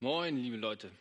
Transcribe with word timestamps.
Moin, 0.00 0.36
liebe 0.36 0.56
Leute. 0.56 0.92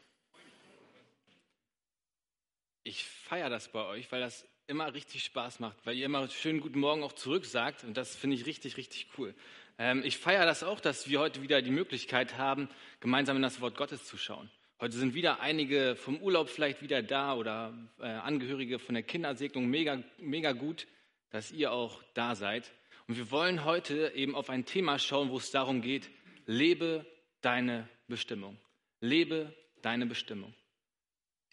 Ich 2.81 3.03
feiere 3.03 3.47
das 3.47 3.71
bei 3.71 3.85
euch, 3.85 4.11
weil 4.11 4.21
das 4.21 4.43
immer 4.65 4.91
richtig 4.91 5.23
Spaß 5.23 5.59
macht, 5.59 5.77
weil 5.85 5.95
ihr 5.95 6.07
immer 6.07 6.27
schönen 6.29 6.61
guten 6.61 6.79
Morgen 6.79 7.03
auch 7.03 7.13
zurück 7.13 7.45
sagt 7.45 7.83
und 7.83 7.95
das 7.95 8.15
finde 8.15 8.37
ich 8.37 8.47
richtig, 8.47 8.75
richtig 8.75 9.09
cool. 9.15 9.35
Ähm, 9.77 10.01
ich 10.03 10.17
feiere 10.17 10.47
das 10.47 10.63
auch, 10.63 10.79
dass 10.79 11.07
wir 11.07 11.19
heute 11.19 11.43
wieder 11.43 11.61
die 11.61 11.69
Möglichkeit 11.69 12.39
haben, 12.39 12.69
gemeinsam 12.99 13.35
in 13.35 13.43
das 13.43 13.61
Wort 13.61 13.77
Gottes 13.77 14.03
zu 14.03 14.17
schauen. 14.17 14.49
Heute 14.79 14.97
sind 14.97 15.13
wieder 15.13 15.41
einige 15.41 15.95
vom 15.95 16.19
Urlaub 16.19 16.49
vielleicht 16.49 16.81
wieder 16.81 17.03
da 17.03 17.35
oder 17.35 17.77
äh, 17.99 18.07
Angehörige 18.07 18.79
von 18.79 18.95
der 18.95 19.03
Kindersegnung. 19.03 19.67
Mega, 19.67 20.01
mega 20.17 20.53
gut, 20.53 20.87
dass 21.29 21.51
ihr 21.51 21.71
auch 21.71 22.01
da 22.15 22.33
seid. 22.33 22.73
Und 23.07 23.15
wir 23.17 23.29
wollen 23.29 23.63
heute 23.63 24.13
eben 24.15 24.33
auf 24.33 24.49
ein 24.49 24.65
Thema 24.65 24.97
schauen, 24.97 25.29
wo 25.29 25.37
es 25.37 25.51
darum 25.51 25.83
geht, 25.83 26.09
lebe 26.47 27.05
deine 27.41 27.87
Bestimmung. 28.07 28.57
Lebe 28.99 29.53
deine 29.81 30.05
Bestimmung. 30.05 30.53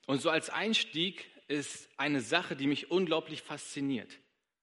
Und 0.07 0.21
so 0.21 0.31
als 0.31 0.51
Einstieg 0.51 1.27
ist 1.49 1.89
eine 1.97 2.21
Sache, 2.21 2.57
die 2.57 2.67
mich 2.67 2.91
unglaublich 2.91 3.43
fasziniert. 3.43 4.19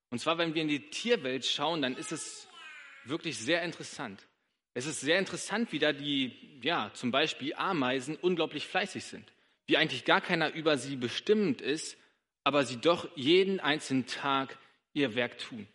Und 0.09 0.19
zwar, 0.19 0.37
wenn 0.37 0.53
wir 0.53 0.61
in 0.61 0.67
die 0.67 0.89
Tierwelt 0.89 1.45
schauen, 1.45 1.81
dann 1.81 1.95
ist 1.95 2.11
es 2.11 2.47
wirklich 3.05 3.37
sehr 3.37 3.63
interessant. 3.63 4.27
Es 4.73 4.85
ist 4.85 5.01
sehr 5.01 5.19
interessant, 5.19 5.71
wie 5.71 5.79
da 5.79 5.93
die, 5.93 6.59
ja, 6.61 6.91
zum 6.93 7.11
Beispiel 7.11 7.53
Ameisen 7.55 8.15
unglaublich 8.15 8.67
fleißig 8.67 9.03
sind. 9.03 9.31
Wie 9.67 9.77
eigentlich 9.77 10.05
gar 10.05 10.21
keiner 10.21 10.53
über 10.53 10.77
sie 10.77 10.95
bestimmend 10.95 11.61
ist, 11.61 11.97
aber 12.43 12.65
sie 12.65 12.77
doch 12.77 13.09
jeden 13.15 13.59
einzelnen 13.59 14.05
Tag 14.05 14.57
ihr 14.93 15.15
Werk 15.15 15.37
tun. 15.37 15.67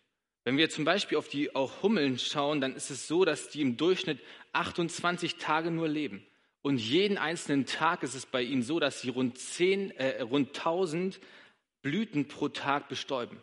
Wenn 0.44 0.58
wir 0.58 0.70
zum 0.70 0.84
Beispiel 0.84 1.18
auf 1.18 1.28
die 1.28 1.54
auch 1.54 1.82
Hummeln 1.82 2.18
schauen, 2.18 2.60
dann 2.60 2.76
ist 2.76 2.90
es 2.90 3.08
so, 3.08 3.24
dass 3.24 3.48
die 3.48 3.62
im 3.62 3.76
Durchschnitt 3.76 4.20
28 4.52 5.36
Tage 5.36 5.70
nur 5.70 5.88
leben. 5.88 6.26
Und 6.66 6.78
jeden 6.78 7.16
einzelnen 7.16 7.64
Tag 7.64 8.02
ist 8.02 8.16
es 8.16 8.26
bei 8.26 8.42
ihnen 8.42 8.64
so, 8.64 8.80
dass 8.80 9.00
sie 9.00 9.08
rund, 9.08 9.38
10, 9.38 9.92
äh, 9.92 10.20
rund 10.22 10.48
1000 10.48 11.20
Blüten 11.80 12.26
pro 12.26 12.48
Tag 12.48 12.88
bestäuben. 12.88 13.40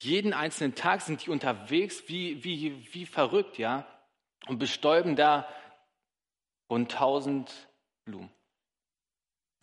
Jeden 0.00 0.32
einzelnen 0.32 0.76
Tag 0.76 1.00
sind 1.00 1.26
die 1.26 1.30
unterwegs 1.30 2.04
wie, 2.06 2.44
wie, 2.44 2.86
wie 2.94 3.04
verrückt, 3.04 3.58
ja, 3.58 3.84
und 4.46 4.60
bestäuben 4.60 5.16
da 5.16 5.48
rund 6.70 6.94
1000 6.94 7.52
Blumen. 8.04 8.30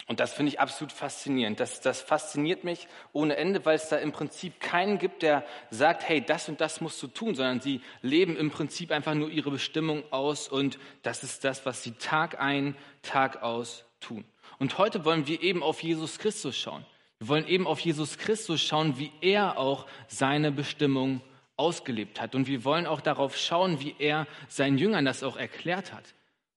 Und 0.08 0.20
das 0.20 0.34
finde 0.34 0.52
ich 0.52 0.60
absolut 0.60 0.92
faszinierend. 0.92 1.60
Das, 1.60 1.80
das 1.80 2.02
fasziniert 2.02 2.64
mich 2.64 2.88
ohne 3.14 3.38
Ende, 3.38 3.66
weil 3.66 3.76
es 3.76 3.88
da 3.88 3.98
im 3.98 4.12
Prinzip 4.12 4.60
keinen 4.60 4.98
gibt, 4.98 5.22
der 5.22 5.46
sagt, 5.70 6.08
hey, 6.08 6.22
das 6.22 6.50
und 6.50 6.60
das 6.60 6.82
musst 6.82 7.02
du 7.02 7.08
tun, 7.08 7.36
sondern 7.36 7.62
sie 7.62 7.82
leben 8.02 8.36
im 8.36 8.52
Prinzip 8.52 8.92
einfach 8.92 9.14
nur 9.14 9.30
ihre 9.30 9.52
Bestimmung 9.52 10.04
aus 10.12 10.50
und 10.50 10.78
das 11.04 11.24
ist 11.24 11.46
das, 11.46 11.66
was 11.66 11.84
sie 11.84 11.94
Tag 11.94 12.40
ein, 12.40 12.76
Tag 13.02 13.42
aus 13.42 13.86
tun. 14.02 14.26
Und 14.60 14.78
heute 14.78 15.06
wollen 15.06 15.26
wir 15.26 15.42
eben 15.42 15.64
auf 15.64 15.82
Jesus 15.82 16.20
Christus 16.20 16.58
schauen. 16.58 16.86
Wir 17.20 17.30
wollen 17.30 17.48
eben 17.48 17.66
auf 17.66 17.80
Jesus 17.80 18.18
Christus 18.18 18.62
schauen, 18.62 19.00
wie 19.00 19.12
er 19.22 19.58
auch 19.58 19.88
seine 20.08 20.52
Bestimmung 20.52 21.22
ausgelebt 21.56 22.20
hat. 22.20 22.36
Und 22.36 22.48
wir 22.48 22.66
wollen 22.66 22.88
auch 22.88 23.00
darauf 23.00 23.38
schauen, 23.38 23.80
wie 23.80 23.96
er 24.00 24.28
seinen 24.50 24.78
Jüngern 24.78 25.06
das 25.06 25.24
auch 25.24 25.38
erklärt 25.38 25.94
hat 25.94 26.14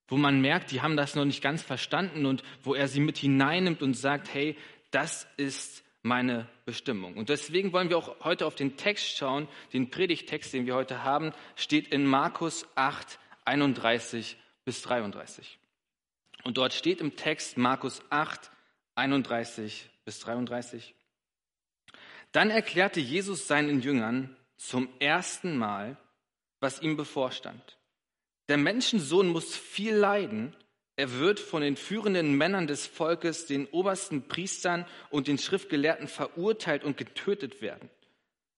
wo 0.07 0.17
man 0.17 0.41
merkt, 0.41 0.71
die 0.71 0.81
haben 0.81 0.97
das 0.97 1.15
noch 1.15 1.25
nicht 1.25 1.41
ganz 1.41 1.61
verstanden 1.61 2.25
und 2.25 2.43
wo 2.63 2.73
er 2.73 2.87
sie 2.87 2.99
mit 2.99 3.17
hineinnimmt 3.17 3.81
und 3.81 3.93
sagt, 3.93 4.33
hey, 4.33 4.55
das 4.91 5.27
ist 5.37 5.83
meine 6.01 6.47
Bestimmung. 6.65 7.17
Und 7.17 7.29
deswegen 7.29 7.73
wollen 7.73 7.89
wir 7.89 7.97
auch 7.97 8.23
heute 8.23 8.45
auf 8.45 8.55
den 8.55 8.77
Text 8.77 9.17
schauen. 9.17 9.47
Den 9.73 9.89
Predigtext, 9.89 10.53
den 10.53 10.65
wir 10.65 10.75
heute 10.75 11.03
haben, 11.03 11.33
steht 11.55 11.89
in 11.89 12.05
Markus 12.05 12.65
8, 12.75 13.19
31 13.45 14.37
bis 14.63 14.81
33. 14.81 15.59
Und 16.43 16.57
dort 16.57 16.73
steht 16.73 17.01
im 17.01 17.15
Text 17.15 17.57
Markus 17.57 18.01
8, 18.09 18.51
31 18.95 19.89
bis 20.05 20.19
33. 20.19 20.95
Dann 22.31 22.49
erklärte 22.49 22.99
Jesus 22.99 23.47
seinen 23.47 23.81
Jüngern 23.81 24.35
zum 24.57 24.89
ersten 24.99 25.57
Mal, 25.57 25.97
was 26.59 26.81
ihm 26.81 26.97
bevorstand. 26.97 27.76
Der 28.49 28.57
Menschensohn 28.57 29.27
muss 29.27 29.55
viel 29.55 29.93
leiden. 29.93 30.55
Er 30.95 31.11
wird 31.19 31.39
von 31.39 31.61
den 31.61 31.75
führenden 31.75 32.37
Männern 32.37 32.67
des 32.67 32.87
Volkes, 32.87 33.45
den 33.45 33.67
obersten 33.67 34.27
Priestern 34.27 34.85
und 35.09 35.27
den 35.27 35.37
Schriftgelehrten 35.37 36.07
verurteilt 36.07 36.83
und 36.83 36.97
getötet 36.97 37.61
werden. 37.61 37.89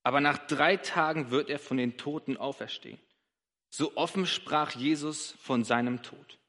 Aber 0.04 0.22
nach 0.22 0.38
drei 0.48 0.78
Tagen 0.78 1.32
wird 1.32 1.50
er 1.50 1.60
von 1.60 1.78
den 1.78 1.98
Toten 1.98 2.38
auferstehen. 2.38 3.00
So 3.70 3.96
offen 3.98 4.26
sprach 4.26 4.76
Jesus 4.76 5.36
von 5.42 5.64
seinem 5.64 6.02
Tod. 6.02 6.40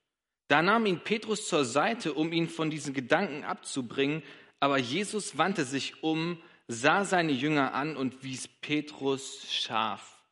Da 0.48 0.62
nahm 0.62 0.86
ihn 0.86 1.00
Petrus 1.00 1.48
zur 1.48 1.64
Seite, 1.64 2.14
um 2.14 2.32
ihn 2.32 2.48
von 2.48 2.70
diesen 2.70 2.94
Gedanken 2.94 3.44
abzubringen, 3.44 4.22
aber 4.58 4.78
Jesus 4.78 5.38
wandte 5.38 5.64
sich 5.64 6.02
um, 6.02 6.42
sah 6.68 7.04
seine 7.04 7.32
Jünger 7.32 7.72
an 7.74 7.96
und 7.96 8.22
wies 8.22 8.48
Petrus 8.48 9.50
scharf 9.50 10.22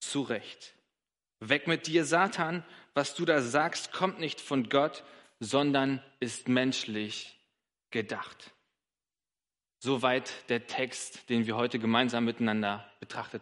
zurecht. 0.00 0.74
Weg 1.40 1.66
mit 1.66 1.86
dir, 1.86 2.04
Satan, 2.04 2.64
was 2.94 3.14
du 3.14 3.24
da 3.24 3.40
sagst, 3.40 3.92
kommt 3.92 4.20
nicht 4.20 4.40
von 4.40 4.68
Gott, 4.68 5.04
sondern 5.38 6.02
ist 6.20 6.48
menschlich 6.48 7.38
gedacht. 7.90 8.52
Soweit 9.78 10.48
der 10.50 10.66
Text, 10.66 11.30
den 11.30 11.46
wir 11.46 11.56
heute 11.56 11.78
gemeinsam 11.78 12.26
miteinander 12.26 12.86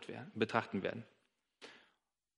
werden, 0.06 0.30
betrachten 0.34 0.82
werden. 0.84 1.04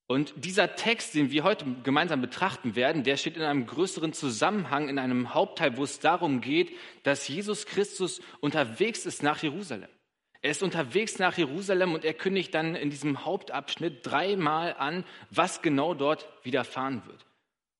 Und 0.06 0.32
dieser 0.36 0.74
Text, 0.74 1.14
den 1.14 1.30
wir 1.30 1.44
heute 1.44 1.66
gemeinsam 1.84 2.20
betrachten 2.20 2.74
werden, 2.74 3.04
der 3.04 3.16
steht 3.16 3.36
in 3.36 3.42
einem 3.42 3.66
größeren 3.66 4.12
Zusammenhang, 4.12 4.88
in 4.88 4.98
einem 4.98 5.34
Hauptteil, 5.34 5.76
wo 5.76 5.84
es 5.84 6.00
darum 6.00 6.40
geht, 6.40 6.76
dass 7.04 7.28
Jesus 7.28 7.66
Christus 7.66 8.20
unterwegs 8.40 9.06
ist 9.06 9.22
nach 9.22 9.40
Jerusalem. 9.42 9.90
Er 10.42 10.50
ist 10.50 10.62
unterwegs 10.62 11.18
nach 11.18 11.36
Jerusalem 11.36 11.92
und 11.92 12.04
er 12.04 12.14
kündigt 12.14 12.54
dann 12.54 12.74
in 12.74 12.88
diesem 12.90 13.24
Hauptabschnitt 13.24 14.06
dreimal 14.06 14.74
an, 14.78 15.04
was 15.30 15.60
genau 15.60 15.92
dort 15.92 16.26
widerfahren 16.42 17.02
wird. 17.06 17.26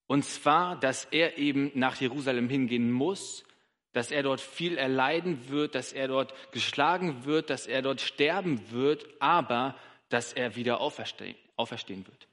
Und 0.07 0.25
zwar, 0.25 0.79
dass 0.79 1.07
er 1.07 1.39
eben 1.39 1.71
nach 1.75 2.01
Jerusalem 2.01 2.49
hingehen 2.49 2.91
muss, 2.91 3.45
dass 3.93 4.11
er 4.11 4.23
dort 4.23 4.41
viel 4.41 4.77
erleiden 4.77 5.49
wird, 5.49 5.75
dass 5.75 5.93
er 5.93 6.09
dort 6.09 6.35
geschlagen 6.53 7.25
wird, 7.25 7.49
dass 7.49 7.67
er 7.67 7.83
dort 7.83 8.01
sterben 8.01 8.71
wird, 8.71 9.07
aber 9.21 9.77
dass 10.11 10.33
er 10.33 10.57
wieder 10.57 10.81
auferstehen, 10.81 11.37
wird. 11.57 12.29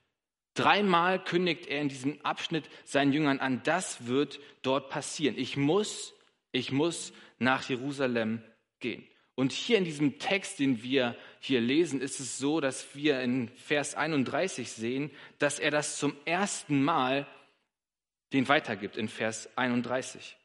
Dreimal 0.56 1.24
kündigt 1.24 1.68
er 1.68 1.82
in 1.82 1.90
diesem 1.90 2.20
Abschnitt 2.26 2.68
seinen 2.84 3.14
Jüngern 3.14 3.40
an, 3.40 3.62
das 3.64 4.08
wird 4.08 4.40
dort 4.64 4.90
passieren. 4.90 5.38
Ich 5.38 5.56
muss, 5.56 6.14
ich 6.52 6.72
muss 6.72 7.14
nach 7.38 7.70
Jerusalem 7.70 8.42
gehen. 8.80 9.08
Und 9.38 9.52
hier 9.52 9.78
in 9.78 9.86
diesem 9.86 10.18
Text, 10.18 10.58
den 10.58 10.81
wir 10.81 11.16
hier 11.40 11.62
lesen, 11.62 12.02
ist 12.02 12.20
es 12.20 12.40
so, 12.40 12.59
dass 12.59 12.96
wir 12.96 13.22
in 13.22 13.50
Vers 13.50 13.94
31 13.94 14.72
sehen, 14.72 15.12
dass 15.38 15.59
er 15.59 15.70
das 15.70 16.00
zum 16.00 16.16
ersten 16.25 16.84
Mal 16.84 17.28
den 18.34 18.47
weitergibt 18.47 18.97
in 18.97 19.08
Vers 19.08 19.47
31. 19.56 20.38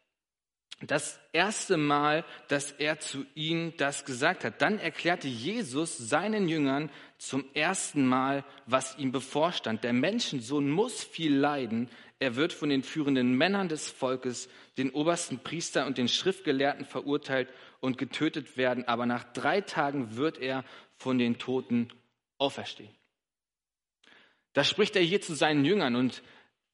Das 0.83 1.19
erste 1.33 1.79
Mal, 1.79 2.23
dass 2.49 2.73
er 2.73 3.01
zu 3.01 3.25
ihnen 3.35 3.73
das 3.79 4.05
gesagt 4.05 4.45
hat. 4.45 4.61
Dann 4.61 4.79
erklärte 4.79 5.27
Jesus 5.27 5.97
seinen 5.97 6.47
Jüngern 6.47 6.91
zum 7.17 7.47
ersten 7.55 8.05
Mal, 8.07 8.45
was 8.67 8.99
ihm 8.99 9.11
bevorstand. 9.11 9.85
Der 9.85 9.95
Menschensohn 9.95 10.69
muss 10.69 11.03
viel 11.03 11.35
leiden. 11.35 11.89
Er 12.23 12.37
wird 12.37 12.53
von 12.53 12.69
den 12.69 12.85
führenden 12.85 13.37
Männern 13.37 13.69
des 13.69 13.91
Volkes, 13.91 14.49
den 14.79 14.91
obersten 14.91 15.41
Priester 15.41 15.87
und 15.89 15.99
den 15.99 16.07
Schriftgelehrten 16.07 16.85
verurteilt 16.85 17.49
und 17.81 17.99
getötet 17.99 18.57
werden, 18.57 18.85
aber 18.87 19.07
nach 19.07 19.25
drei 19.33 19.61
Tagen 19.61 20.17
wird 20.17 20.39
er 20.39 20.65
von 20.95 21.19
den 21.19 21.39
Toten 21.39 21.89
auferstehen. 22.39 22.95
Das 24.53 24.69
spricht 24.69 24.95
er 24.95 25.03
hier 25.03 25.21
zu 25.21 25.35
seinen 25.35 25.65
Jüngern 25.65 25.97
und 25.97 26.23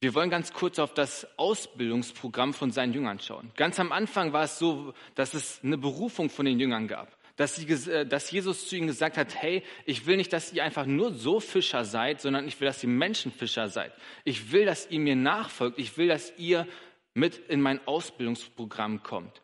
wir 0.00 0.14
wollen 0.14 0.28
ganz 0.28 0.52
kurz 0.52 0.78
auf 0.78 0.92
das 0.92 1.26
Ausbildungsprogramm 1.38 2.52
von 2.52 2.70
seinen 2.70 2.92
Jüngern 2.92 3.18
schauen. 3.18 3.50
Ganz 3.56 3.80
am 3.80 3.90
Anfang 3.90 4.34
war 4.34 4.44
es 4.44 4.58
so, 4.58 4.92
dass 5.14 5.32
es 5.32 5.64
eine 5.64 5.78
Berufung 5.78 6.28
von 6.28 6.44
den 6.44 6.60
Jüngern 6.60 6.88
gab. 6.88 7.17
Dass, 7.38 7.56
sie, 7.56 7.66
äh, 7.90 8.04
dass 8.04 8.30
Jesus 8.30 8.68
zu 8.68 8.76
ihnen 8.76 8.88
gesagt 8.88 9.16
hat, 9.16 9.34
hey, 9.34 9.62
ich 9.86 10.04
will 10.04 10.18
nicht, 10.18 10.32
dass 10.34 10.52
ihr 10.52 10.62
einfach 10.62 10.84
nur 10.84 11.14
so 11.14 11.40
Fischer 11.40 11.86
seid, 11.86 12.20
sondern 12.20 12.46
ich 12.46 12.60
will, 12.60 12.66
dass 12.66 12.82
ihr 12.82 12.90
Menschenfischer 12.90 13.68
seid. 13.68 13.94
Ich 14.24 14.52
will, 14.52 14.66
dass 14.66 14.90
ihr 14.90 15.00
mir 15.00 15.16
nachfolgt. 15.16 15.78
Ich 15.78 15.96
will, 15.96 16.08
dass 16.08 16.34
ihr 16.36 16.66
mit 17.14 17.38
in 17.48 17.62
mein 17.62 17.80
Ausbildungsprogramm 17.86 19.02
kommt. 19.02 19.40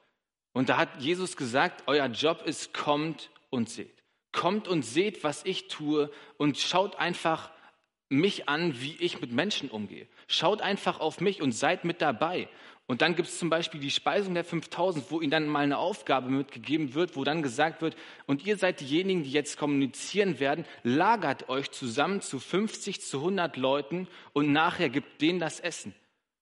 Und 0.53 0.69
da 0.69 0.77
hat 0.77 1.01
Jesus 1.01 1.37
gesagt, 1.37 1.85
euer 1.87 2.07
Job 2.07 2.43
ist, 2.45 2.75
kommt 2.75 3.31
und 3.51 3.71
seht. 3.71 4.03
Kommt 4.33 4.69
und 4.69 4.83
seht, 4.83 5.25
was 5.25 5.45
ich 5.45 5.69
tue 5.69 6.11
und 6.37 6.59
schaut 6.59 6.97
einfach 6.97 7.51
mich 8.09 8.49
an, 8.49 8.81
wie 8.81 8.97
ich 9.01 9.21
mit 9.21 9.33
Menschen 9.33 9.71
umgehe. 9.71 10.07
Schaut 10.27 10.63
einfach 10.63 11.01
auf 11.01 11.21
mich 11.21 11.43
und 11.43 11.53
seid 11.53 11.85
mit 11.85 12.03
dabei. 12.03 12.49
Und 12.87 13.01
dann 13.01 13.17
gibt 13.17 13.29
es 13.29 13.39
zum 13.39 13.49
Beispiel 13.49 13.81
die 13.81 13.91
Speisung 13.91 14.35
der 14.35 14.45
5000, 14.45 15.11
wo 15.11 15.23
ihnen 15.23 15.31
dann 15.31 15.49
mal 15.49 15.61
eine 15.61 15.79
Aufgabe 15.79 16.29
mitgegeben 16.29 16.93
wird, 16.93 17.17
wo 17.17 17.25
dann 17.25 17.43
gesagt 17.43 17.81
wird, 17.81 17.97
und 18.27 18.45
ihr 18.45 18.59
seid 18.59 18.81
diejenigen, 18.81 19.23
die 19.23 19.33
jetzt 19.33 19.57
kommunizieren 19.57 20.39
werden, 20.39 20.67
lagert 20.83 21.49
euch 21.49 21.71
zusammen 21.71 22.21
zu 22.21 22.39
50, 22.39 23.01
zu 23.01 23.19
100 23.19 23.57
Leuten 23.57 24.07
und 24.35 24.53
nachher 24.53 24.91
gibt 24.91 25.23
denen 25.23 25.39
das 25.39 25.61
Essen. 25.61 25.95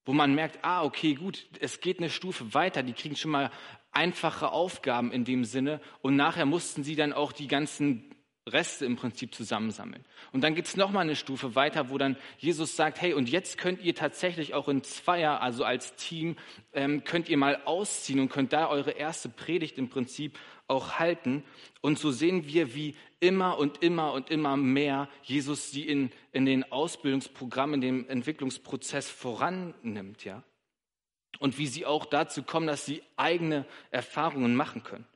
wo 0.05 0.13
man 0.13 0.35
merkt, 0.35 0.59
ah, 0.63 0.83
okay, 0.83 1.15
gut, 1.15 1.47
es 1.61 1.81
geht 1.81 1.99
eine 1.99 2.11
Stufe 2.11 2.55
weiter, 2.55 2.83
die 2.83 2.93
kriegen 2.93 3.17
schon 3.17 3.31
mal 3.31 3.51
einfache 3.93 4.51
Aufgaben 4.51 5.13
in 5.13 5.25
dem 5.25 5.45
Sinne 5.45 5.81
und 6.01 6.17
nachher 6.17 6.47
mussten 6.47 6.83
sie 6.83 6.97
dann 6.97 7.13
auch 7.13 7.33
die 7.33 7.47
ganzen 7.47 8.11
Reste 8.49 8.85
im 8.87 8.97
Prinzip 8.97 9.35
zusammensammeln. 9.35 10.05
Und 10.33 10.43
dann 10.43 10.55
gibt 10.55 10.67
es 10.67 10.77
nochmal 10.77 11.03
eine 11.03 11.15
Stufe 11.15 11.55
weiter, 11.55 11.91
wo 11.91 11.99
dann 11.99 12.17
Jesus 12.39 12.75
sagt, 12.75 13.01
hey, 13.01 13.15
und 13.15 13.29
jetzt 13.29 13.57
könnt 13.57 13.81
ihr 13.83 13.95
tatsächlich 13.95 14.53
auch 14.55 14.69
in 14.69 14.83
Zweier, 14.83 15.41
also 15.41 15.65
als 15.65 15.95
Team, 15.95 16.37
ähm, 16.73 17.05
könnt 17.05 17.29
ihr 17.29 17.37
mal 17.37 17.63
ausziehen 17.65 18.19
und 18.19 18.31
könnt 18.31 18.53
da 18.53 18.69
eure 18.69 18.93
erste 18.93 19.29
Predigt 19.29 19.79
im 19.79 19.89
Prinzip 19.89 20.39
auch 20.67 20.99
halten. 20.99 21.45
Und 21.81 22.01
so 22.01 22.11
sehen 22.11 22.49
wir, 22.49 22.75
wie 22.75 22.97
immer 23.21 23.59
und 23.59 23.83
immer 23.83 24.13
und 24.13 24.31
immer 24.31 24.57
mehr 24.57 25.09
Jesus 25.23 25.71
sie 25.71 25.87
in, 25.87 26.11
in 26.33 26.45
den 26.45 26.71
Ausbildungsprogrammen, 26.73 27.75
in 27.75 27.81
dem 27.81 28.09
Entwicklungsprozess 28.09 29.09
vorannimmt, 29.09 30.25
ja. 30.25 30.43
Und 31.39 31.59
wie 31.59 31.67
sie 31.67 31.87
auch 31.87 32.07
dazu 32.07 32.43
kommen, 32.43 32.67
dass 32.67 32.85
sie 32.85 33.03
eigene 33.17 33.67
Erfahrungen 33.91 34.55
machen 34.55 34.83
können. 34.83 35.07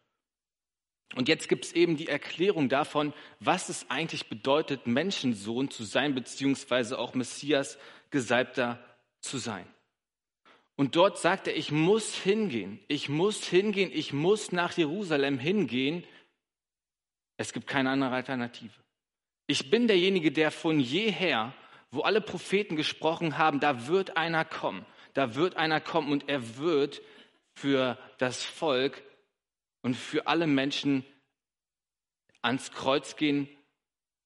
Und 1.14 1.28
jetzt 1.28 1.48
gibt 1.48 1.66
es 1.66 1.72
eben 1.72 1.96
die 1.96 2.08
Erklärung 2.08 2.68
davon, 2.68 3.12
was 3.38 3.68
es 3.68 3.88
eigentlich 3.90 4.28
bedeutet, 4.28 4.86
Menschensohn 4.86 5.70
zu 5.70 5.84
sein, 5.84 6.14
beziehungsweise 6.14 6.98
auch 6.98 7.14
Messias, 7.14 7.78
Gesalbter 8.10 8.84
zu 9.20 9.38
sein. 9.38 9.66
Und 10.76 10.94
dort 10.96 11.18
sagt 11.18 11.48
er, 11.48 11.56
ich 11.56 11.70
muss 11.70 12.14
hingehen, 12.14 12.80
ich 12.88 13.08
muss 13.08 13.44
hingehen, 13.44 13.90
ich 13.92 14.12
muss 14.12 14.52
nach 14.52 14.76
Jerusalem 14.76 15.38
hingehen. 15.38 16.04
Es 17.38 17.52
gibt 17.52 17.66
keine 17.66 17.90
andere 17.90 18.10
Alternative. 18.10 18.72
Ich 19.46 19.70
bin 19.70 19.86
derjenige, 19.86 20.32
der 20.32 20.50
von 20.50 20.80
jeher, 20.80 21.54
wo 21.90 22.02
alle 22.02 22.20
Propheten 22.20 22.76
gesprochen 22.76 23.38
haben, 23.38 23.60
da 23.60 23.86
wird 23.86 24.16
einer 24.16 24.44
kommen, 24.44 24.84
da 25.14 25.34
wird 25.34 25.56
einer 25.56 25.80
kommen 25.80 26.12
und 26.12 26.28
er 26.28 26.58
wird 26.58 27.00
für 27.54 27.96
das 28.18 28.44
Volk 28.44 29.02
und 29.86 29.94
für 29.94 30.26
alle 30.26 30.48
Menschen 30.48 31.04
ans 32.42 32.72
Kreuz 32.72 33.14
gehen, 33.14 33.48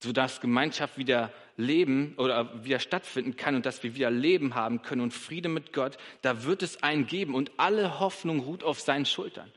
sodass 0.01 0.41
Gemeinschaft 0.41 0.97
wieder 0.97 1.31
leben 1.55 2.15
oder 2.17 2.65
wieder 2.65 2.79
stattfinden 2.79 3.35
kann 3.35 3.53
und 3.53 3.67
dass 3.67 3.83
wir 3.83 3.93
wieder 3.93 4.09
Leben 4.09 4.55
haben 4.55 4.81
können 4.81 5.01
und 5.01 5.13
Friede 5.13 5.49
mit 5.49 5.71
Gott, 5.71 5.99
da 6.23 6.45
wird 6.45 6.63
es 6.63 6.81
einen 6.81 7.05
geben 7.05 7.35
und 7.35 7.51
alle 7.57 7.99
Hoffnung 7.99 8.39
ruht 8.39 8.63
auf 8.63 8.79
seinen 8.79 9.05
Schultern. 9.05 9.51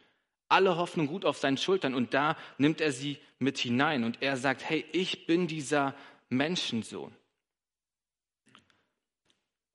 Alle 0.50 0.76
Hoffnung 0.76 1.08
ruht 1.08 1.24
auf 1.24 1.38
seinen 1.38 1.56
Schultern 1.56 1.94
und 1.94 2.12
da 2.12 2.36
nimmt 2.58 2.82
er 2.82 2.92
sie 2.92 3.16
mit 3.38 3.56
hinein 3.56 4.04
und 4.04 4.20
er 4.20 4.36
sagt, 4.36 4.68
hey, 4.68 4.84
ich 4.92 5.26
bin 5.26 5.46
dieser 5.46 5.94
Menschensohn. 6.28 7.16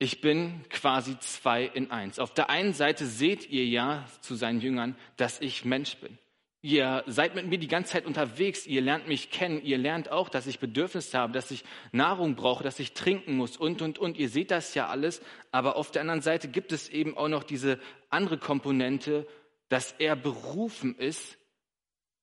Ich 0.02 0.22
bin 0.22 0.64
quasi 0.70 1.20
zwei 1.20 1.66
in 1.66 1.92
eins. 1.92 2.20
Auf 2.20 2.34
der 2.34 2.50
einen 2.50 2.74
Seite 2.74 3.06
seht 3.06 3.50
ihr 3.50 3.66
ja 3.66 4.06
zu 4.22 4.36
seinen 4.36 4.62
Jüngern, 4.62 4.96
dass 5.18 5.42
ich 5.42 5.66
Mensch 5.66 5.98
bin. 5.98 6.18
Ihr 6.62 7.04
seid 7.08 7.36
mit 7.36 7.48
mir 7.48 7.58
die 7.58 7.68
ganze 7.68 7.94
Zeit 7.94 8.06
unterwegs, 8.06 8.66
ihr 8.66 8.82
lernt 8.82 9.08
mich 9.08 9.30
kennen, 9.30 9.62
ihr 9.64 9.78
lernt 9.78 10.10
auch, 10.10 10.28
dass 10.28 10.48
ich 10.48 10.60
Bedürfnisse 10.60 11.18
habe, 11.18 11.32
dass 11.34 11.52
ich 11.52 11.64
Nahrung 11.92 12.36
brauche, 12.36 12.64
dass 12.64 12.80
ich 12.80 12.94
trinken 12.94 13.36
muss 13.36 13.56
und, 13.56 13.82
und, 13.82 13.98
und. 13.98 14.18
Ihr 14.18 14.30
seht 14.30 14.52
das 14.52 14.74
ja 14.74 14.88
alles, 14.88 15.22
aber 15.52 15.76
auf 15.76 15.92
der 15.92 16.02
anderen 16.02 16.22
Seite 16.22 16.50
gibt 16.50 16.72
es 16.72 16.90
eben 16.90 17.18
auch 17.18 17.30
noch 17.30 17.44
diese 17.44 17.80
andere 18.10 18.38
Komponente, 18.38 19.28
dass 19.70 19.94
er 20.00 20.16
berufen 20.16 20.98
ist 20.98 21.38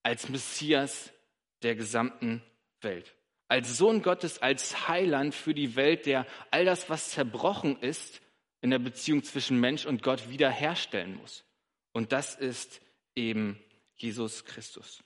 als 0.03 0.29
Messias 0.29 1.13
der 1.63 1.75
gesamten 1.75 2.43
Welt. 2.81 3.16
Als 3.49 3.79
Sohn 3.79 4.03
Gottes, 4.03 4.43
als 4.43 4.89
Heiland 4.89 5.35
für 5.35 5.55
die 5.55 5.77
Welt, 5.77 6.07
der 6.07 6.27
all 6.51 6.65
das, 6.65 6.91
was 6.91 7.11
zerbrochen 7.11 7.79
ist, 7.81 8.21
in 8.61 8.71
der 8.71 8.79
Beziehung 8.79 9.23
zwischen 9.23 9.61
Mensch 9.61 9.87
und 9.87 10.03
Gott 10.03 10.31
wiederherstellen 10.31 11.17
muss. 11.17 11.45
Und 11.93 12.13
das 12.13 12.35
ist 12.35 12.81
eben 13.15 13.59
Jesus 13.95 14.45
Christus. 14.45 15.03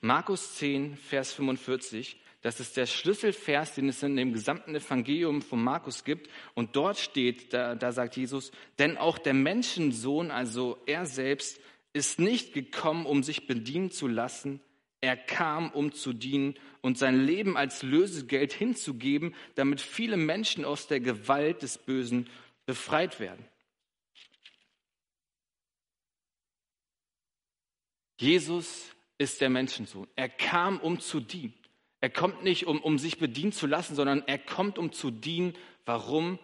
Markus 0.00 0.56
10, 0.56 0.96
Vers 0.96 1.32
45, 1.32 2.20
das 2.44 2.60
ist 2.60 2.76
der 2.76 2.84
Schlüsselvers, 2.84 3.74
den 3.74 3.88
es 3.88 4.02
in 4.02 4.16
dem 4.16 4.34
gesamten 4.34 4.74
Evangelium 4.74 5.40
von 5.40 5.64
Markus 5.64 6.04
gibt. 6.04 6.28
Und 6.52 6.76
dort 6.76 6.98
steht, 6.98 7.54
da, 7.54 7.74
da 7.74 7.90
sagt 7.90 8.18
Jesus, 8.18 8.52
denn 8.78 8.98
auch 8.98 9.16
der 9.16 9.32
Menschensohn, 9.32 10.30
also 10.30 10.78
er 10.84 11.06
selbst, 11.06 11.58
ist 11.94 12.18
nicht 12.18 12.52
gekommen, 12.52 13.06
um 13.06 13.22
sich 13.22 13.46
bedienen 13.46 13.90
zu 13.90 14.08
lassen. 14.08 14.60
Er 15.04 15.18
kam, 15.18 15.68
um 15.68 15.92
zu 15.92 16.14
dienen 16.14 16.54
und 16.80 16.96
sein 16.96 17.26
Leben 17.26 17.58
als 17.58 17.82
Lösegeld 17.82 18.54
hinzugeben, 18.54 19.34
damit 19.54 19.82
viele 19.82 20.16
Menschen 20.16 20.64
aus 20.64 20.86
der 20.86 20.98
Gewalt 20.98 21.60
des 21.60 21.76
Bösen 21.76 22.30
befreit 22.64 23.20
werden. 23.20 23.44
Jesus 28.18 28.94
ist 29.18 29.42
der 29.42 29.50
Menschensohn. 29.50 30.08
Er 30.16 30.30
kam, 30.30 30.80
um 30.80 31.00
zu 31.00 31.20
dienen. 31.20 31.52
Er 32.00 32.08
kommt 32.08 32.42
nicht, 32.42 32.66
um, 32.66 32.80
um 32.80 32.98
sich 32.98 33.18
bedienen 33.18 33.52
zu 33.52 33.66
lassen, 33.66 33.94
sondern 33.94 34.22
er 34.26 34.38
kommt, 34.38 34.78
um 34.78 34.90
zu 34.90 35.10
dienen. 35.10 35.52
Warum? 35.84 36.38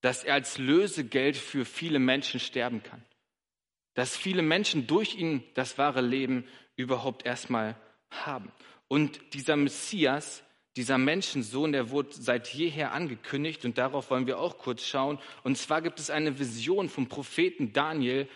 Dass 0.00 0.24
er 0.24 0.32
als 0.32 0.56
Lösegeld 0.56 1.36
für 1.36 1.66
viele 1.66 1.98
Menschen 1.98 2.40
sterben 2.40 2.82
kann. 2.82 3.04
Dass 3.92 4.16
viele 4.16 4.40
Menschen 4.40 4.86
durch 4.86 5.16
ihn 5.16 5.44
das 5.52 5.76
wahre 5.76 6.00
Leben 6.00 6.46
überhaupt 6.76 7.26
erstmal 7.26 7.76
haben. 8.10 8.50
Und 8.88 9.20
dieser 9.34 9.56
Messias, 9.56 10.42
dieser 10.76 10.98
Menschensohn, 10.98 11.72
der 11.72 11.90
wurde 11.90 12.10
seit 12.12 12.48
jeher 12.48 12.92
angekündigt 12.92 13.64
und 13.64 13.78
darauf 13.78 14.10
wollen 14.10 14.26
wir 14.26 14.38
auch 14.38 14.58
kurz 14.58 14.84
schauen. 14.84 15.18
Und 15.42 15.58
zwar 15.58 15.82
gibt 15.82 15.98
es 15.98 16.10
eine 16.10 16.38
Vision 16.38 16.88
vom 16.88 17.08
Propheten 17.08 17.72
Daniel, 17.72 18.28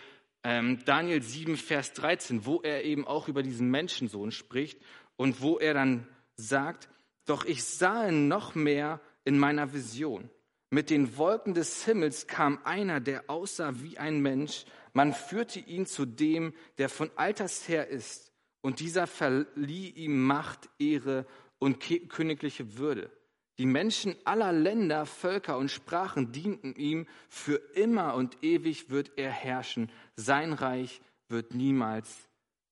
ähm, 0.43 0.79
Daniel 0.85 1.21
7, 1.21 1.57
Vers 1.57 1.93
13, 1.93 2.45
wo 2.45 2.61
er 2.61 2.83
eben 2.83 3.07
auch 3.07 3.27
über 3.27 3.41
diesen 3.41 3.71
Menschensohn 3.71 4.31
spricht 4.31 4.79
und 5.15 5.41
wo 5.41 5.57
er 5.57 5.73
dann 5.73 6.07
sagt, 6.35 6.89
doch 7.25 7.45
ich 7.45 7.63
sah 7.63 8.11
noch 8.11 8.53
mehr 8.53 9.01
in 9.23 9.39
meiner 9.39 9.73
Vision. 9.73 10.29
Mit 10.69 10.89
den 10.89 11.17
Wolken 11.17 11.53
des 11.53 11.85
Himmels 11.85 12.27
kam 12.27 12.59
einer, 12.63 12.99
der 12.99 13.29
aussah 13.29 13.73
wie 13.81 13.97
ein 13.97 14.19
Mensch. 14.21 14.65
Man 14.93 15.13
führte 15.13 15.59
ihn 15.59 15.85
zu 15.85 16.05
dem, 16.05 16.53
der 16.77 16.89
von 16.89 17.09
alters 17.15 17.67
her 17.67 17.87
ist. 17.87 18.24
Und 18.65 18.79
dieser 18.79 19.05
verlieh 19.05 19.89
ihm 19.89 20.25
Macht, 20.25 20.69
Ehre 20.79 21.27
und 21.59 21.79
königliche 22.09 22.79
Würde. 22.79 23.11
Die 23.59 23.67
Menschen 23.67 24.15
aller 24.23 24.51
Länder, 24.51 25.05
Völker 25.05 25.59
und 25.59 25.69
Sprachen 25.69 26.31
dienten 26.31 26.73
ihm. 26.73 27.05
Für 27.29 27.57
immer 27.75 28.15
und 28.15 28.43
ewig 28.43 28.89
wird 28.89 29.11
er 29.17 29.29
herrschen. 29.29 29.91
Sein 30.15 30.51
Reich 30.51 30.99
wird 31.29 31.53
niemals 31.53 32.27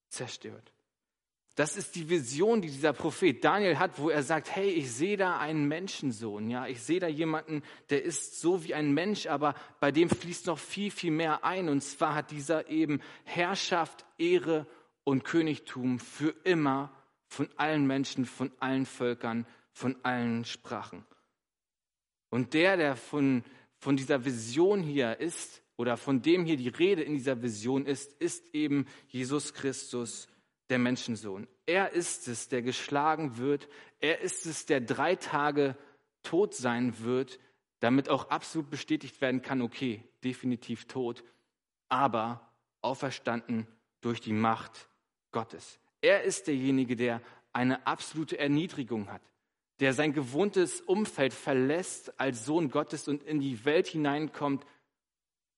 zerstört. 0.08 0.72
Das 1.54 1.76
ist 1.76 1.94
die 1.94 2.10
Vision, 2.10 2.60
die 2.60 2.70
dieser 2.70 2.92
Prophet 2.92 3.44
Daniel 3.44 3.78
hat, 3.78 3.96
wo 3.96 4.10
er 4.10 4.24
sagt, 4.24 4.50
hey, 4.50 4.70
ich 4.70 4.90
sehe 4.90 5.16
da 5.16 5.38
einen 5.38 5.68
Menschensohn, 5.68 6.50
ja, 6.50 6.66
ich 6.66 6.82
sehe 6.82 6.98
da 6.98 7.06
jemanden, 7.06 7.62
der 7.90 8.02
ist 8.02 8.40
so 8.40 8.64
wie 8.64 8.74
ein 8.74 8.92
Mensch, 8.94 9.28
aber 9.28 9.54
bei 9.78 9.92
dem 9.92 10.10
fließt 10.10 10.48
noch 10.48 10.58
viel, 10.58 10.90
viel 10.90 11.12
mehr 11.12 11.44
ein. 11.44 11.68
Und 11.68 11.82
zwar 11.82 12.16
hat 12.16 12.32
dieser 12.32 12.68
eben 12.68 13.00
Herrschaft, 13.22 14.04
Ehre 14.18 14.66
und 15.04 15.24
Königtum 15.24 15.98
für 15.98 16.34
immer 16.44 16.90
von 17.26 17.48
allen 17.56 17.86
Menschen, 17.86 18.24
von 18.24 18.50
allen 18.60 18.86
Völkern, 18.86 19.46
von 19.72 19.96
allen 20.02 20.44
Sprachen. 20.44 21.04
Und 22.30 22.54
der, 22.54 22.76
der 22.76 22.96
von, 22.96 23.44
von 23.78 23.96
dieser 23.96 24.24
Vision 24.24 24.82
hier 24.82 25.20
ist, 25.20 25.62
oder 25.76 25.96
von 25.96 26.22
dem 26.22 26.44
hier 26.44 26.56
die 26.56 26.68
Rede 26.68 27.02
in 27.02 27.14
dieser 27.14 27.42
Vision 27.42 27.86
ist, 27.86 28.12
ist 28.20 28.54
eben 28.54 28.86
Jesus 29.08 29.54
Christus, 29.54 30.28
der 30.70 30.78
Menschensohn. 30.78 31.46
Er 31.66 31.92
ist 31.92 32.28
es, 32.28 32.48
der 32.48 32.62
geschlagen 32.62 33.36
wird. 33.36 33.68
Er 34.00 34.20
ist 34.20 34.46
es, 34.46 34.66
der 34.66 34.80
drei 34.80 35.16
Tage 35.16 35.76
tot 36.22 36.54
sein 36.54 37.00
wird, 37.00 37.38
damit 37.80 38.08
auch 38.08 38.30
absolut 38.30 38.70
bestätigt 38.70 39.20
werden 39.20 39.42
kann, 39.42 39.60
okay, 39.60 40.02
definitiv 40.22 40.86
tot, 40.86 41.22
aber 41.88 42.50
auferstanden 42.80 43.66
durch 44.00 44.20
die 44.20 44.32
Macht 44.32 44.88
Gottes. 45.34 45.78
Er 46.00 46.22
ist 46.22 46.46
derjenige, 46.46 46.96
der 46.96 47.20
eine 47.52 47.86
absolute 47.86 48.38
Erniedrigung 48.38 49.12
hat 49.12 49.20
der 49.80 49.92
sein 49.92 50.12
gewohntes 50.12 50.80
Umfeld 50.80 51.34
verlässt 51.34 52.18
als 52.20 52.44
Sohn 52.44 52.70
Gottes 52.70 53.08
und 53.08 53.22
in 53.24 53.40
die 53.40 53.64
Welt 53.64 53.88
hineinkommt, 53.88 54.64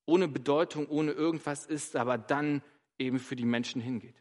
ohne 0.06 0.28
Bedeutung, 0.28 0.86
ohne 0.86 1.12
irgendwas 1.12 1.66
ist, 1.66 1.96
aber 1.96 2.16
dann 2.16 2.62
eben 2.98 3.18
für 3.18 3.36
die 3.36 3.44
Menschen 3.44 3.80
hingeht. 3.80 4.14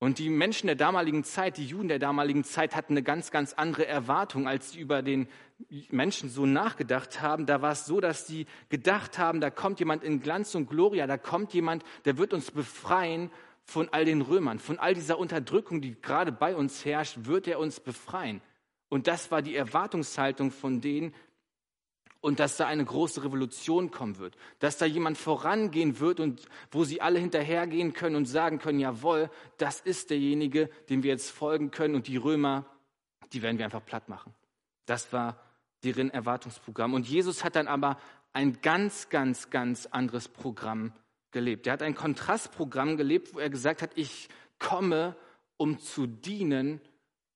Und 0.00 0.18
die 0.18 0.28
Menschen 0.28 0.66
der 0.66 0.76
damaligen 0.76 1.24
Zeit, 1.24 1.56
die 1.56 1.64
Juden 1.64 1.88
der 1.88 1.98
damaligen 1.98 2.44
Zeit 2.44 2.76
hatten 2.76 2.92
eine 2.92 3.02
ganz, 3.02 3.30
ganz 3.30 3.54
andere 3.54 3.86
Erwartung, 3.86 4.46
als 4.46 4.72
sie 4.72 4.80
über 4.80 5.00
den 5.00 5.28
Menschen 5.90 6.28
so 6.28 6.44
nachgedacht 6.44 7.22
haben. 7.22 7.46
Da 7.46 7.62
war 7.62 7.72
es 7.72 7.86
so, 7.86 8.00
dass 8.00 8.26
sie 8.26 8.46
gedacht 8.68 9.16
haben, 9.16 9.40
da 9.40 9.48
kommt 9.48 9.78
jemand 9.78 10.04
in 10.04 10.20
Glanz 10.20 10.54
und 10.54 10.68
Gloria, 10.68 11.06
da 11.06 11.16
kommt 11.16 11.54
jemand, 11.54 11.84
der 12.04 12.18
wird 12.18 12.34
uns 12.34 12.50
befreien 12.50 13.30
von 13.64 13.88
all 13.90 14.04
den 14.04 14.20
Römern, 14.20 14.58
von 14.58 14.78
all 14.78 14.94
dieser 14.94 15.18
Unterdrückung, 15.18 15.80
die 15.80 16.00
gerade 16.00 16.32
bei 16.32 16.54
uns 16.54 16.84
herrscht, 16.84 17.18
wird 17.22 17.48
er 17.48 17.58
uns 17.58 17.80
befreien. 17.80 18.40
Und 18.88 19.06
das 19.06 19.30
war 19.30 19.42
die 19.42 19.56
Erwartungshaltung 19.56 20.50
von 20.50 20.80
denen. 20.80 21.14
und 22.20 22.40
dass 22.40 22.56
da 22.56 22.66
eine 22.66 22.86
große 22.86 23.22
Revolution 23.22 23.90
kommen 23.90 24.16
wird, 24.16 24.34
dass 24.58 24.78
da 24.78 24.86
jemand 24.86 25.18
vorangehen 25.18 26.00
wird 26.00 26.20
und 26.20 26.46
wo 26.70 26.84
sie 26.84 27.02
alle 27.02 27.18
hinterhergehen 27.18 27.92
können 27.92 28.16
und 28.16 28.24
sagen 28.24 28.58
können, 28.58 28.80
jawohl, 28.80 29.28
das 29.58 29.82
ist 29.82 30.08
derjenige, 30.08 30.70
dem 30.88 31.02
wir 31.02 31.10
jetzt 31.10 31.30
folgen 31.30 31.70
können 31.70 31.94
und 31.94 32.06
die 32.08 32.16
Römer, 32.16 32.64
die 33.34 33.42
werden 33.42 33.58
wir 33.58 33.66
einfach 33.66 33.84
platt 33.84 34.08
machen. 34.08 34.32
Das 34.86 35.12
war 35.12 35.38
deren 35.82 36.08
Erwartungsprogramm. 36.10 36.94
Und 36.94 37.06
Jesus 37.06 37.44
hat 37.44 37.56
dann 37.56 37.68
aber 37.68 37.98
ein 38.32 38.60
ganz, 38.62 39.10
ganz, 39.10 39.50
ganz 39.50 39.84
anderes 39.84 40.28
Programm 40.28 40.94
gelebt. 41.34 41.66
Er 41.66 41.74
hat 41.74 41.82
ein 41.82 41.94
Kontrastprogramm 41.94 42.96
gelebt, 42.96 43.34
wo 43.34 43.38
er 43.38 43.50
gesagt 43.50 43.82
hat, 43.82 43.90
ich 43.96 44.30
komme, 44.58 45.14
um 45.58 45.78
zu 45.78 46.06
dienen 46.06 46.80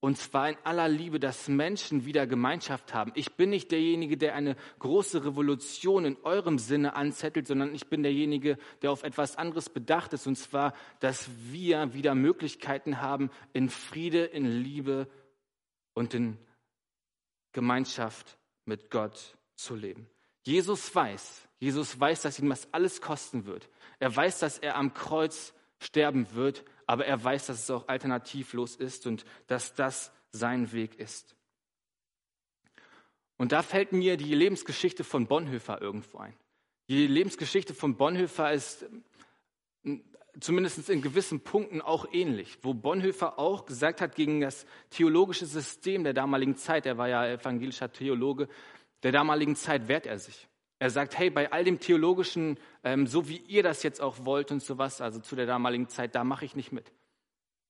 und 0.00 0.16
zwar 0.16 0.50
in 0.50 0.56
aller 0.62 0.88
Liebe, 0.88 1.18
dass 1.18 1.48
Menschen 1.48 2.04
wieder 2.04 2.26
Gemeinschaft 2.28 2.94
haben. 2.94 3.10
Ich 3.16 3.32
bin 3.34 3.50
nicht 3.50 3.72
derjenige, 3.72 4.16
der 4.16 4.36
eine 4.36 4.54
große 4.78 5.24
Revolution 5.24 6.04
in 6.04 6.16
eurem 6.22 6.58
Sinne 6.58 6.94
anzettelt, 6.94 7.48
sondern 7.48 7.74
ich 7.74 7.88
bin 7.88 8.04
derjenige, 8.04 8.58
der 8.82 8.92
auf 8.92 9.02
etwas 9.02 9.36
anderes 9.36 9.68
bedacht 9.68 10.12
ist. 10.12 10.28
Und 10.28 10.36
zwar, 10.36 10.72
dass 11.00 11.28
wir 11.50 11.94
wieder 11.94 12.14
Möglichkeiten 12.14 13.00
haben, 13.00 13.30
in 13.52 13.68
Friede, 13.68 14.24
in 14.24 14.46
Liebe 14.46 15.08
und 15.94 16.14
in 16.14 16.38
Gemeinschaft 17.52 18.38
mit 18.66 18.90
Gott 18.90 19.36
zu 19.56 19.74
leben. 19.74 20.08
Jesus 20.48 20.94
weiß, 20.94 21.46
Jesus 21.58 22.00
weiß, 22.00 22.22
dass 22.22 22.38
ihm 22.38 22.48
das 22.48 22.72
alles 22.72 23.02
kosten 23.02 23.44
wird. 23.44 23.68
Er 23.98 24.16
weiß, 24.16 24.38
dass 24.38 24.56
er 24.56 24.76
am 24.76 24.94
Kreuz 24.94 25.52
sterben 25.78 26.26
wird, 26.32 26.64
aber 26.86 27.04
er 27.04 27.22
weiß, 27.22 27.48
dass 27.48 27.64
es 27.64 27.70
auch 27.70 27.86
alternativlos 27.86 28.74
ist 28.74 29.06
und 29.06 29.26
dass 29.46 29.74
das 29.74 30.10
sein 30.30 30.72
Weg 30.72 30.98
ist. 30.98 31.36
Und 33.36 33.52
da 33.52 33.62
fällt 33.62 33.92
mir 33.92 34.16
die 34.16 34.34
Lebensgeschichte 34.34 35.04
von 35.04 35.26
Bonhoeffer 35.26 35.82
irgendwo 35.82 36.16
ein. 36.16 36.34
Die 36.88 37.06
Lebensgeschichte 37.06 37.74
von 37.74 37.96
Bonhoeffer 37.96 38.50
ist 38.50 38.86
hm, 39.82 40.02
zumindest 40.40 40.88
in 40.88 41.02
gewissen 41.02 41.40
Punkten 41.40 41.82
auch 41.82 42.06
ähnlich, 42.10 42.56
wo 42.62 42.72
Bonhoeffer 42.72 43.38
auch 43.38 43.66
gesagt 43.66 44.00
hat, 44.00 44.14
gegen 44.14 44.40
das 44.40 44.64
theologische 44.88 45.44
System 45.44 46.04
der 46.04 46.14
damaligen 46.14 46.56
Zeit, 46.56 46.86
er 46.86 46.96
war 46.96 47.08
ja 47.08 47.26
evangelischer 47.26 47.92
Theologe, 47.92 48.48
der 49.02 49.12
damaligen 49.12 49.56
Zeit 49.56 49.88
wehrt 49.88 50.06
er 50.06 50.18
sich. 50.18 50.48
Er 50.80 50.90
sagt, 50.90 51.18
hey, 51.18 51.30
bei 51.30 51.50
all 51.50 51.64
dem 51.64 51.80
Theologischen, 51.80 52.58
ähm, 52.84 53.06
so 53.06 53.28
wie 53.28 53.38
ihr 53.38 53.62
das 53.62 53.82
jetzt 53.82 54.00
auch 54.00 54.24
wollt 54.24 54.52
und 54.52 54.62
sowas, 54.62 55.00
also 55.00 55.18
zu 55.18 55.34
der 55.34 55.46
damaligen 55.46 55.88
Zeit, 55.88 56.14
da 56.14 56.22
mache 56.22 56.44
ich 56.44 56.54
nicht 56.54 56.70
mit. 56.70 56.92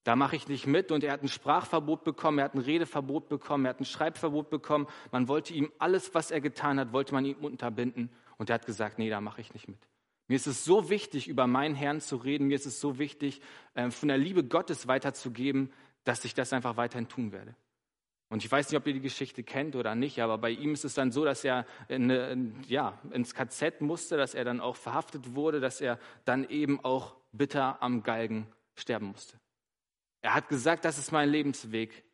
Da 0.04 0.14
mache 0.14 0.37
ich 0.37 0.49
nicht 0.49 0.66
mit. 0.66 0.92
Und 0.92 1.04
er 1.04 1.12
hat 1.12 1.23
ein 1.23 1.28
Sprachverbot 1.28 2.04
bekommen, 2.04 2.38
er 2.38 2.47
hat 2.47 2.54
ein 2.54 2.61
Redeverbot 2.61 3.28
bekommen, 3.28 3.64
er 3.64 3.70
hat 3.70 3.80
ein 3.80 3.87
Schreibverbot 3.87 4.50
bekommen. 4.50 4.87
Man 5.11 5.28
wollte 5.28 5.54
ihm 5.54 5.73
alles, 5.78 6.14
was 6.14 6.30
er 6.30 6.40
getan 6.40 6.78
hat, 6.78 6.92
wollte 6.92 7.14
man 7.14 7.25
ihm 7.25 7.37
unterbinden. 7.44 8.11
Und 8.37 8.50
er 8.50 8.54
hat 8.54 8.66
gesagt, 8.66 8.99
nee, 8.99 9.11
da 9.11 9.20
mache 9.20 9.40
ich 9.40 9.52
nicht 9.54 9.68
mit. 9.68 9.78
Mir 10.26 10.37
ist 10.37 10.47
es 10.47 10.64
so 10.64 10.90
wichtig, 10.90 11.28
über 11.28 11.47
meinen 11.47 11.75
Herrn 11.75 12.00
zu 12.00 12.16
reden. 12.16 12.49
Mir 12.49 12.54
ist 12.54 12.66
es 12.66 12.80
so 12.80 12.99
wichtig, 12.99 13.40
äh, 13.75 13.90
von 13.90 14.08
der 14.08 14.18
Liebe 14.18 14.44
Gottes 14.44 14.87
weiterzugeben, 14.87 15.73
dass 16.04 16.25
ich 16.25 16.35
das 16.35 16.52
einfach 16.52 16.76
weiterhin 16.76 17.08
tun 17.08 17.32
werde. 17.32 17.54
Und 18.30 18.44
ich 18.44 18.52
weiß 18.52 18.70
nicht, 18.70 18.78
ob 18.78 18.87
ihr 18.87 18.92
die 18.92 19.00
Geschichte 19.00 19.42
kennt 19.42 19.75
oder 19.75 19.94
nicht, 19.94 20.20
aber 20.20 20.37
bei 20.37 20.50
ihm 20.50 20.75
ist 20.75 20.85
es 20.85 20.94
dann 20.94 21.12
so, 21.12 21.25
dass 21.25 21.44
er 21.44 21.64
in, 21.88 22.62
ja, 22.68 22.99
ins 23.11 23.35
KZ 23.35 23.80
musste, 23.80 24.18
dass 24.18 24.35
er 24.35 24.44
dann 24.44 24.61
auch 24.61 24.76
verhaftet 24.76 25.35
wurde, 25.35 25.61
dass 25.61 25.80
er 25.80 25.99
dann 26.26 26.49
eben 26.49 26.85
auch 26.85 27.16
bitter 27.32 27.82
am 27.82 28.02
Galgen 28.02 28.47
sterben 28.75 29.06
musste. 29.06 29.40
Er 30.20 30.35
hat 30.35 30.49
gesagt, 30.49 30.85
das 30.85 30.99
ist 30.99 31.11
mein 31.11 31.30
Lebensweg. 31.30 32.04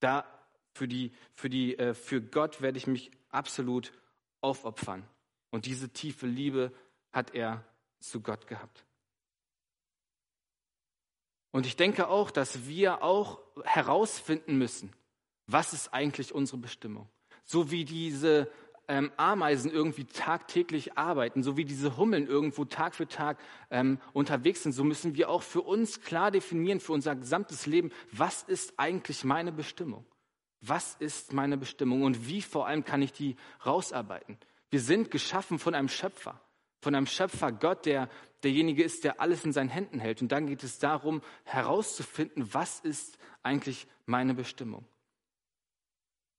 Da 0.00 0.24
für, 0.72 0.88
die, 0.88 1.12
für, 1.34 1.48
die, 1.48 1.78
äh, 1.78 1.94
für 1.94 2.20
Gott 2.20 2.60
werde 2.60 2.78
ich 2.78 2.88
mich 2.88 3.12
absolut 3.28 3.92
aufopfern. 4.40 5.06
Und 5.50 5.66
diese 5.66 5.90
tiefe 5.90 6.26
Liebe 6.26 6.72
hat 7.12 7.34
er 7.34 7.64
zu 8.00 8.20
Gott 8.20 8.48
gehabt. 8.48 8.84
Und 11.52 11.66
ich 11.66 11.76
denke 11.76 12.08
auch, 12.08 12.30
dass 12.30 12.66
wir 12.66 13.02
auch 13.02 13.38
herausfinden 13.64 14.56
müssen, 14.56 14.92
was 15.52 15.72
ist 15.72 15.92
eigentlich 15.92 16.34
unsere 16.34 16.58
Bestimmung? 16.58 17.08
So 17.44 17.70
wie 17.70 17.84
diese 17.84 18.50
ähm, 18.88 19.12
Ameisen 19.16 19.70
irgendwie 19.70 20.04
tagtäglich 20.04 20.98
arbeiten, 20.98 21.42
so 21.42 21.56
wie 21.56 21.64
diese 21.64 21.96
Hummeln 21.96 22.26
irgendwo 22.26 22.64
Tag 22.64 22.94
für 22.94 23.06
Tag 23.06 23.38
ähm, 23.70 23.98
unterwegs 24.12 24.62
sind, 24.62 24.72
so 24.72 24.84
müssen 24.84 25.14
wir 25.14 25.28
auch 25.28 25.42
für 25.42 25.62
uns 25.62 26.00
klar 26.00 26.30
definieren, 26.30 26.80
für 26.80 26.92
unser 26.92 27.14
gesamtes 27.14 27.66
Leben, 27.66 27.90
was 28.10 28.42
ist 28.42 28.74
eigentlich 28.78 29.24
meine 29.24 29.52
Bestimmung? 29.52 30.04
Was 30.60 30.94
ist 31.00 31.32
meine 31.32 31.56
Bestimmung 31.56 32.02
und 32.02 32.28
wie 32.28 32.42
vor 32.42 32.66
allem 32.66 32.84
kann 32.84 33.02
ich 33.02 33.12
die 33.12 33.36
rausarbeiten? 33.66 34.38
Wir 34.70 34.80
sind 34.80 35.10
geschaffen 35.10 35.58
von 35.58 35.74
einem 35.74 35.88
Schöpfer, 35.88 36.40
von 36.80 36.94
einem 36.94 37.06
Schöpfer 37.06 37.50
Gott, 37.52 37.84
der 37.84 38.08
derjenige 38.42 38.82
ist, 38.82 39.04
der 39.04 39.20
alles 39.20 39.44
in 39.44 39.52
seinen 39.52 39.68
Händen 39.68 40.00
hält. 40.00 40.22
Und 40.22 40.32
dann 40.32 40.46
geht 40.46 40.62
es 40.62 40.78
darum, 40.78 41.20
herauszufinden, 41.44 42.52
was 42.52 42.80
ist 42.80 43.18
eigentlich 43.42 43.86
meine 44.06 44.34
Bestimmung. 44.34 44.84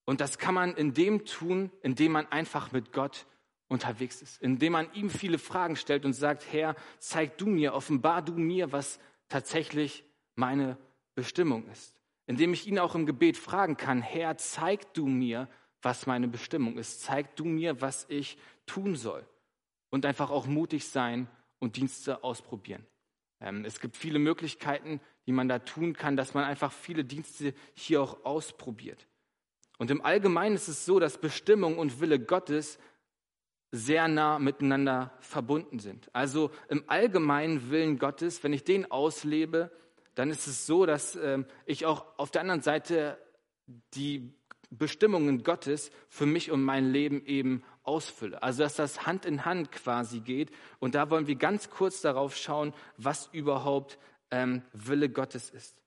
Und 0.06 0.22
das 0.22 0.38
kann 0.38 0.54
man 0.54 0.76
in 0.76 0.94
dem 0.94 1.26
tun, 1.26 1.72
indem 1.82 2.14
man 2.14 2.28
einfach 2.32 2.72
mit 2.72 2.92
Gott 2.92 3.26
unterwegs 3.68 4.22
ist, 4.22 4.42
indem 4.42 4.74
man 4.74 4.94
ihm 4.94 5.10
viele 5.10 5.38
Fragen 5.38 5.76
stellt 5.76 6.06
und 6.06 6.14
sagt, 6.14 6.52
Herr, 6.52 6.76
zeig 7.00 7.38
du 7.38 7.48
mir, 7.48 7.74
offenbar 7.74 8.22
du 8.22 8.34
mir, 8.34 8.72
was 8.72 9.00
tatsächlich 9.30 10.04
meine 10.36 10.78
Bestimmung 11.16 11.68
ist. 11.70 11.96
Indem 12.26 12.54
ich 12.54 12.68
ihn 12.68 12.80
auch 12.80 12.96
im 12.96 13.06
Gebet 13.06 13.38
fragen 13.38 13.78
kann, 13.78 14.02
Herr, 14.02 14.38
zeig 14.38 14.94
du 14.94 15.08
mir, 15.08 15.50
was 15.82 16.06
meine 16.08 16.28
Bestimmung 16.28 16.78
ist. 16.78 17.02
Zeig 17.02 17.36
du 17.36 17.46
mir, 17.46 17.82
was 17.82 18.06
ich 18.10 18.38
tun 18.66 18.96
soll. 18.96 19.26
Und 19.90 20.06
einfach 20.06 20.32
auch 20.32 20.46
mutig 20.46 20.88
sein 20.88 21.28
und 21.60 21.76
Dienste 21.76 22.24
ausprobieren. 22.24 22.86
Ähm, 23.40 23.66
es 23.66 23.80
gibt 23.80 23.98
viele 23.98 24.20
Möglichkeiten, 24.20 25.02
die 25.28 25.32
man 25.34 25.48
da 25.48 25.60
tun 25.60 25.94
kann, 25.94 26.16
dass 26.16 26.34
man 26.34 26.46
einfach 26.46 26.72
viele 26.72 27.04
Dienste 27.04 27.54
hier 27.74 28.02
auch 28.02 28.26
ausprobiert. 28.26 29.06
Und 29.78 29.92
im 29.92 30.04
Allgemeinen 30.04 30.56
ist 30.56 30.68
es 30.68 30.86
so, 30.86 31.00
dass 31.00 31.18
Bestimmung 31.18 31.78
und 31.78 32.00
Wille 32.00 32.20
Gottes 32.20 32.78
sehr 33.72 34.08
nah 34.08 34.38
miteinander 34.38 35.12
verbunden 35.20 35.80
sind. 35.80 36.10
Also 36.14 36.52
im 36.70 36.84
allgemeinen 36.88 37.72
Willen 37.72 37.98
Gottes, 37.98 38.44
wenn 38.44 38.54
ich 38.54 38.64
den 38.64 38.90
auslebe, 38.92 39.72
dann 40.14 40.30
ist 40.30 40.46
es 40.46 40.68
so, 40.68 40.86
dass 40.86 41.16
äh, 41.16 41.44
ich 41.66 41.86
auch 41.88 42.06
auf 42.18 42.30
der 42.30 42.42
anderen 42.42 42.62
Seite 42.62 43.18
die 43.96 44.32
Bestimmungen 44.70 45.44
Gottes 45.44 45.92
für 46.08 46.26
mich 46.26 46.52
und 46.52 46.64
mein 46.64 46.92
Leben 46.92 47.26
eben 47.26 47.64
ausfülle. 47.84 48.42
Also 48.44 48.64
dass 48.64 48.76
das 48.76 49.06
Hand 49.06 49.26
in 49.26 49.46
Hand 49.46 49.72
quasi 49.72 50.20
geht. 50.20 50.52
Und 50.80 50.96
da 50.96 51.10
wollen 51.10 51.28
wir 51.28 51.36
ganz 51.36 51.70
kurz 51.70 52.02
darauf 52.02 52.36
schauen, 52.36 52.74
was 52.98 53.30
überhaupt 53.32 53.98
ähm, 54.32 54.62
Wille 54.74 55.10
Gottes 55.10 55.50
ist. 55.50 55.83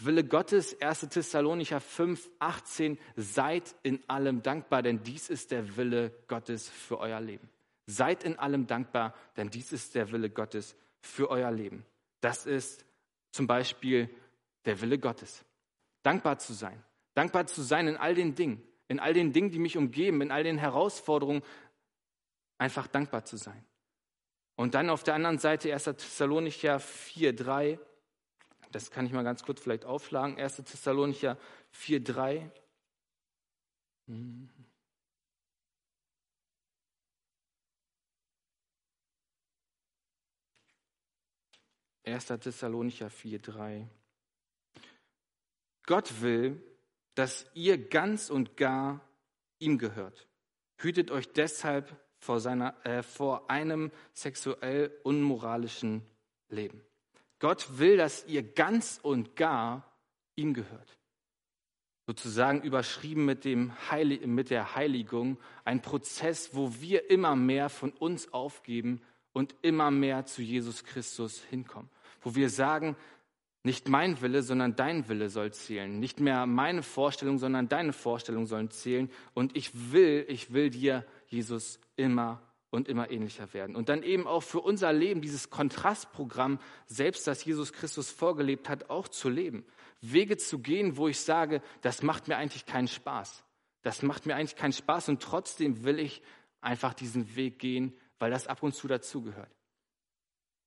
Wille 0.00 0.24
Gottes, 0.24 0.80
1. 0.80 1.08
Thessalonicher 1.08 1.80
5, 1.80 2.30
18, 2.38 2.98
seid 3.16 3.74
in 3.82 4.00
allem 4.08 4.42
dankbar, 4.42 4.82
denn 4.82 5.02
dies 5.02 5.28
ist 5.28 5.50
der 5.50 5.76
Wille 5.76 6.12
Gottes 6.28 6.68
für 6.68 6.98
euer 6.98 7.20
Leben. 7.20 7.48
Seid 7.86 8.22
in 8.22 8.38
allem 8.38 8.66
dankbar, 8.66 9.14
denn 9.36 9.50
dies 9.50 9.72
ist 9.72 9.94
der 9.96 10.12
Wille 10.12 10.30
Gottes 10.30 10.76
für 11.00 11.30
euer 11.30 11.50
Leben. 11.50 11.84
Das 12.20 12.46
ist 12.46 12.84
zum 13.32 13.46
Beispiel 13.46 14.08
der 14.66 14.80
Wille 14.80 14.98
Gottes. 14.98 15.44
Dankbar 16.02 16.38
zu 16.38 16.52
sein. 16.52 16.82
Dankbar 17.14 17.46
zu 17.46 17.62
sein 17.62 17.88
in 17.88 17.96
all 17.96 18.14
den 18.14 18.36
Dingen, 18.36 18.62
in 18.86 19.00
all 19.00 19.14
den 19.14 19.32
Dingen, 19.32 19.50
die 19.50 19.58
mich 19.58 19.76
umgeben, 19.76 20.22
in 20.22 20.30
all 20.30 20.44
den 20.44 20.58
Herausforderungen, 20.58 21.42
einfach 22.58 22.86
dankbar 22.86 23.24
zu 23.24 23.36
sein. 23.36 23.64
Und 24.54 24.74
dann 24.74 24.90
auf 24.90 25.02
der 25.02 25.14
anderen 25.14 25.38
Seite 25.38 25.72
1. 25.72 25.84
Thessalonicher 25.84 26.78
4, 26.78 27.34
3, 27.34 27.80
das 28.72 28.90
kann 28.90 29.06
ich 29.06 29.12
mal 29.12 29.24
ganz 29.24 29.42
kurz 29.42 29.60
vielleicht 29.60 29.84
aufschlagen. 29.84 30.38
1. 30.38 30.56
Thessalonicher 30.56 31.36
4, 31.70 32.02
3. 32.04 32.50
Erster 42.02 42.40
Thessalonicher 42.40 43.10
4, 43.10 43.38
3. 43.38 43.88
Gott 45.84 46.22
will, 46.22 46.62
dass 47.14 47.44
ihr 47.54 47.88
ganz 47.88 48.30
und 48.30 48.56
gar 48.56 49.00
ihm 49.58 49.76
gehört. 49.76 50.26
Hütet 50.78 51.10
euch 51.10 51.30
deshalb 51.32 51.94
vor, 52.18 52.40
seiner, 52.40 52.74
äh, 52.86 53.02
vor 53.02 53.50
einem 53.50 53.90
sexuell 54.14 54.98
unmoralischen 55.02 56.02
Leben. 56.48 56.82
Gott 57.38 57.78
will, 57.78 57.96
dass 57.96 58.26
ihr 58.26 58.42
ganz 58.42 58.98
und 59.02 59.36
gar 59.36 59.84
ihm 60.34 60.54
gehört. 60.54 60.98
Sozusagen 62.06 62.62
überschrieben 62.62 63.24
mit, 63.24 63.44
dem 63.44 63.72
Heil 63.90 64.26
mit 64.26 64.50
der 64.50 64.74
Heiligung, 64.74 65.38
ein 65.64 65.82
Prozess, 65.82 66.54
wo 66.54 66.80
wir 66.80 67.10
immer 67.10 67.36
mehr 67.36 67.68
von 67.68 67.90
uns 67.90 68.32
aufgeben 68.32 69.02
und 69.32 69.54
immer 69.62 69.90
mehr 69.90 70.24
zu 70.24 70.42
Jesus 70.42 70.84
Christus 70.84 71.42
hinkommen. 71.42 71.90
Wo 72.22 72.34
wir 72.34 72.48
sagen, 72.48 72.96
nicht 73.62 73.88
mein 73.88 74.20
Wille, 74.22 74.42
sondern 74.42 74.76
dein 74.76 75.08
Wille 75.08 75.28
soll 75.28 75.52
zählen. 75.52 76.00
Nicht 76.00 76.20
mehr 76.20 76.46
meine 76.46 76.82
Vorstellung, 76.82 77.38
sondern 77.38 77.68
deine 77.68 77.92
Vorstellung 77.92 78.46
sollen 78.46 78.70
zählen. 78.70 79.10
Und 79.34 79.56
ich 79.56 79.92
will, 79.92 80.24
ich 80.28 80.52
will 80.54 80.70
dir 80.70 81.04
Jesus 81.26 81.78
immer 81.96 82.40
und 82.70 82.88
immer 82.88 83.10
ähnlicher 83.10 83.52
werden. 83.54 83.76
Und 83.76 83.88
dann 83.88 84.02
eben 84.02 84.26
auch 84.26 84.42
für 84.42 84.60
unser 84.60 84.92
Leben 84.92 85.20
dieses 85.20 85.50
Kontrastprogramm, 85.50 86.58
selbst 86.86 87.26
das 87.26 87.44
Jesus 87.44 87.72
Christus 87.72 88.10
vorgelebt 88.10 88.68
hat, 88.68 88.90
auch 88.90 89.08
zu 89.08 89.28
leben. 89.28 89.64
Wege 90.00 90.36
zu 90.36 90.58
gehen, 90.58 90.96
wo 90.96 91.08
ich 91.08 91.20
sage, 91.20 91.62
das 91.80 92.02
macht 92.02 92.28
mir 92.28 92.36
eigentlich 92.36 92.66
keinen 92.66 92.88
Spaß. 92.88 93.42
Das 93.82 94.02
macht 94.02 94.26
mir 94.26 94.36
eigentlich 94.36 94.56
keinen 94.56 94.72
Spaß 94.72 95.08
und 95.08 95.22
trotzdem 95.22 95.84
will 95.84 95.98
ich 95.98 96.22
einfach 96.60 96.94
diesen 96.94 97.36
Weg 97.36 97.58
gehen, 97.58 97.96
weil 98.18 98.30
das 98.30 98.46
ab 98.46 98.62
und 98.62 98.74
zu 98.74 98.86
dazugehört. 98.86 99.50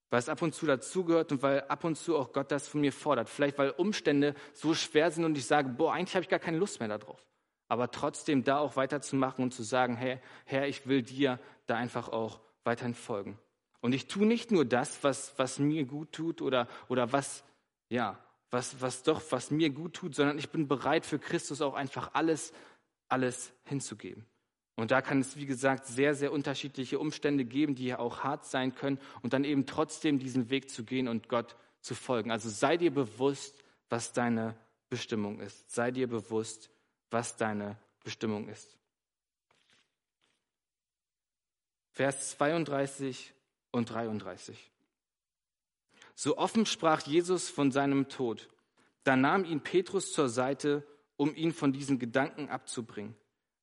Weil 0.09 0.19
es 0.19 0.27
ab 0.29 0.41
und 0.41 0.53
zu 0.53 0.65
dazugehört 0.65 1.31
und 1.31 1.41
weil 1.43 1.61
ab 1.61 1.83
und 1.83 1.97
zu 1.97 2.17
auch 2.17 2.33
Gott 2.33 2.51
das 2.51 2.67
von 2.67 2.81
mir 2.81 2.91
fordert. 2.91 3.29
Vielleicht 3.29 3.57
weil 3.57 3.71
Umstände 3.71 4.33
so 4.53 4.73
schwer 4.73 5.11
sind 5.11 5.23
und 5.23 5.37
ich 5.37 5.45
sage, 5.45 5.69
boah, 5.69 5.93
eigentlich 5.93 6.15
habe 6.15 6.23
ich 6.23 6.29
gar 6.29 6.39
keine 6.39 6.57
Lust 6.57 6.79
mehr 6.79 6.89
darauf 6.89 7.30
aber 7.71 7.89
trotzdem 7.89 8.43
da 8.43 8.57
auch 8.57 8.75
weiterzumachen 8.75 9.45
und 9.45 9.53
zu 9.53 9.63
sagen, 9.63 9.95
hey, 9.95 10.19
Herr, 10.43 10.67
ich 10.67 10.87
will 10.87 11.03
dir 11.03 11.39
da 11.67 11.77
einfach 11.77 12.09
auch 12.09 12.41
weiterhin 12.65 12.93
folgen. 12.93 13.39
Und 13.79 13.93
ich 13.93 14.07
tue 14.07 14.25
nicht 14.25 14.51
nur 14.51 14.65
das, 14.65 15.05
was, 15.05 15.31
was 15.37 15.57
mir 15.57 15.85
gut 15.85 16.11
tut 16.11 16.41
oder, 16.41 16.67
oder 16.89 17.13
was, 17.13 17.45
ja, 17.87 18.19
was, 18.49 18.81
was 18.81 19.03
doch, 19.03 19.21
was 19.29 19.51
mir 19.51 19.69
gut 19.69 19.93
tut, 19.93 20.15
sondern 20.15 20.37
ich 20.37 20.49
bin 20.49 20.67
bereit 20.67 21.05
für 21.05 21.17
Christus 21.17 21.61
auch 21.61 21.73
einfach 21.73 22.09
alles, 22.11 22.51
alles 23.07 23.53
hinzugeben. 23.63 24.25
Und 24.75 24.91
da 24.91 25.01
kann 25.01 25.21
es, 25.21 25.37
wie 25.37 25.45
gesagt, 25.45 25.85
sehr, 25.85 26.13
sehr 26.13 26.33
unterschiedliche 26.33 26.99
Umstände 26.99 27.45
geben, 27.45 27.75
die 27.75 27.85
ja 27.85 27.99
auch 27.99 28.21
hart 28.21 28.43
sein 28.43 28.75
können 28.75 28.99
und 29.21 29.31
dann 29.31 29.45
eben 29.45 29.65
trotzdem 29.65 30.19
diesen 30.19 30.49
Weg 30.49 30.69
zu 30.69 30.83
gehen 30.83 31.07
und 31.07 31.29
Gott 31.29 31.55
zu 31.79 31.95
folgen. 31.95 32.31
Also 32.31 32.49
sei 32.49 32.75
dir 32.75 32.93
bewusst, 32.93 33.63
was 33.87 34.11
deine 34.11 34.57
Bestimmung 34.89 35.39
ist. 35.39 35.71
Sei 35.71 35.91
dir 35.91 36.09
bewusst, 36.09 36.69
was 37.11 37.37
deine 37.37 37.77
Bestimmung 38.03 38.47
ist. 38.49 38.77
Vers 41.91 42.31
32 42.31 43.33
und 43.71 43.89
33. 43.89 44.71
So 46.15 46.37
offen 46.37 46.65
sprach 46.65 47.01
Jesus 47.01 47.49
von 47.49 47.71
seinem 47.71 48.09
Tod. 48.09 48.49
Da 49.03 49.15
nahm 49.15 49.45
ihn 49.45 49.61
Petrus 49.61 50.11
zur 50.13 50.29
Seite, 50.29 50.85
um 51.17 51.35
ihn 51.35 51.53
von 51.53 51.73
diesen 51.73 51.99
Gedanken 51.99 52.49
abzubringen. 52.49 53.15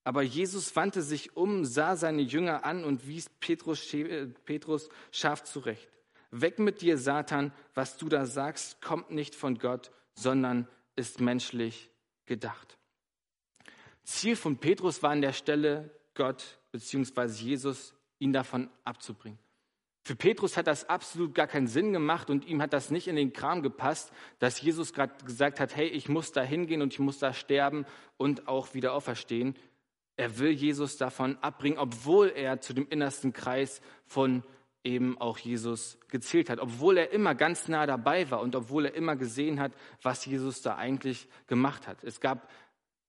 Aber 0.04 0.22
Jesus 0.22 0.74
wandte 0.74 1.02
sich 1.02 1.36
um, 1.36 1.64
sah 1.64 1.96
seine 1.96 2.22
Jünger 2.22 2.64
an 2.64 2.84
und 2.84 3.06
wies 3.06 3.28
Petrus, 3.28 3.92
äh, 3.92 4.26
Petrus 4.26 4.88
scharf 5.12 5.44
zurecht. 5.44 5.90
Weg 6.30 6.58
mit 6.58 6.80
dir, 6.80 6.98
Satan, 6.98 7.52
was 7.74 7.96
du 7.96 8.08
da 8.08 8.26
sagst, 8.26 8.80
kommt 8.80 9.10
nicht 9.10 9.34
von 9.34 9.58
Gott, 9.58 9.90
sondern 10.14 10.68
ist 10.96 11.20
menschlich 11.20 11.90
gedacht. 12.26 12.77
Ziel 14.08 14.36
von 14.36 14.56
Petrus 14.56 15.02
war 15.02 15.10
an 15.10 15.20
der 15.20 15.34
Stelle, 15.34 15.90
Gott 16.14 16.58
bzw. 16.72 17.26
Jesus 17.26 17.94
ihn 18.18 18.32
davon 18.32 18.70
abzubringen. 18.82 19.38
Für 20.02 20.16
Petrus 20.16 20.56
hat 20.56 20.66
das 20.66 20.88
absolut 20.88 21.34
gar 21.34 21.46
keinen 21.46 21.66
Sinn 21.66 21.92
gemacht 21.92 22.30
und 22.30 22.46
ihm 22.46 22.62
hat 22.62 22.72
das 22.72 22.90
nicht 22.90 23.06
in 23.06 23.16
den 23.16 23.34
Kram 23.34 23.62
gepasst, 23.62 24.10
dass 24.38 24.62
Jesus 24.62 24.94
gerade 24.94 25.12
gesagt 25.26 25.60
hat, 25.60 25.76
hey, 25.76 25.86
ich 25.88 26.08
muss 26.08 26.32
da 26.32 26.40
hingehen 26.40 26.80
und 26.80 26.94
ich 26.94 26.98
muss 27.00 27.18
da 27.18 27.34
sterben 27.34 27.84
und 28.16 28.48
auch 28.48 28.72
wieder 28.72 28.94
auferstehen. 28.94 29.54
Er 30.16 30.38
will 30.38 30.52
Jesus 30.52 30.96
davon 30.96 31.36
abbringen, 31.42 31.78
obwohl 31.78 32.32
er 32.34 32.62
zu 32.62 32.72
dem 32.72 32.88
innersten 32.88 33.34
Kreis 33.34 33.82
von 34.06 34.42
eben 34.84 35.20
auch 35.20 35.36
Jesus 35.36 35.98
gezählt 36.08 36.48
hat, 36.48 36.60
obwohl 36.60 36.96
er 36.96 37.10
immer 37.10 37.34
ganz 37.34 37.68
nah 37.68 37.84
dabei 37.84 38.30
war 38.30 38.40
und 38.40 38.56
obwohl 38.56 38.86
er 38.86 38.94
immer 38.94 39.16
gesehen 39.16 39.60
hat, 39.60 39.72
was 40.00 40.24
Jesus 40.24 40.62
da 40.62 40.76
eigentlich 40.76 41.28
gemacht 41.46 41.86
hat. 41.86 42.02
Es 42.04 42.20
gab 42.20 42.48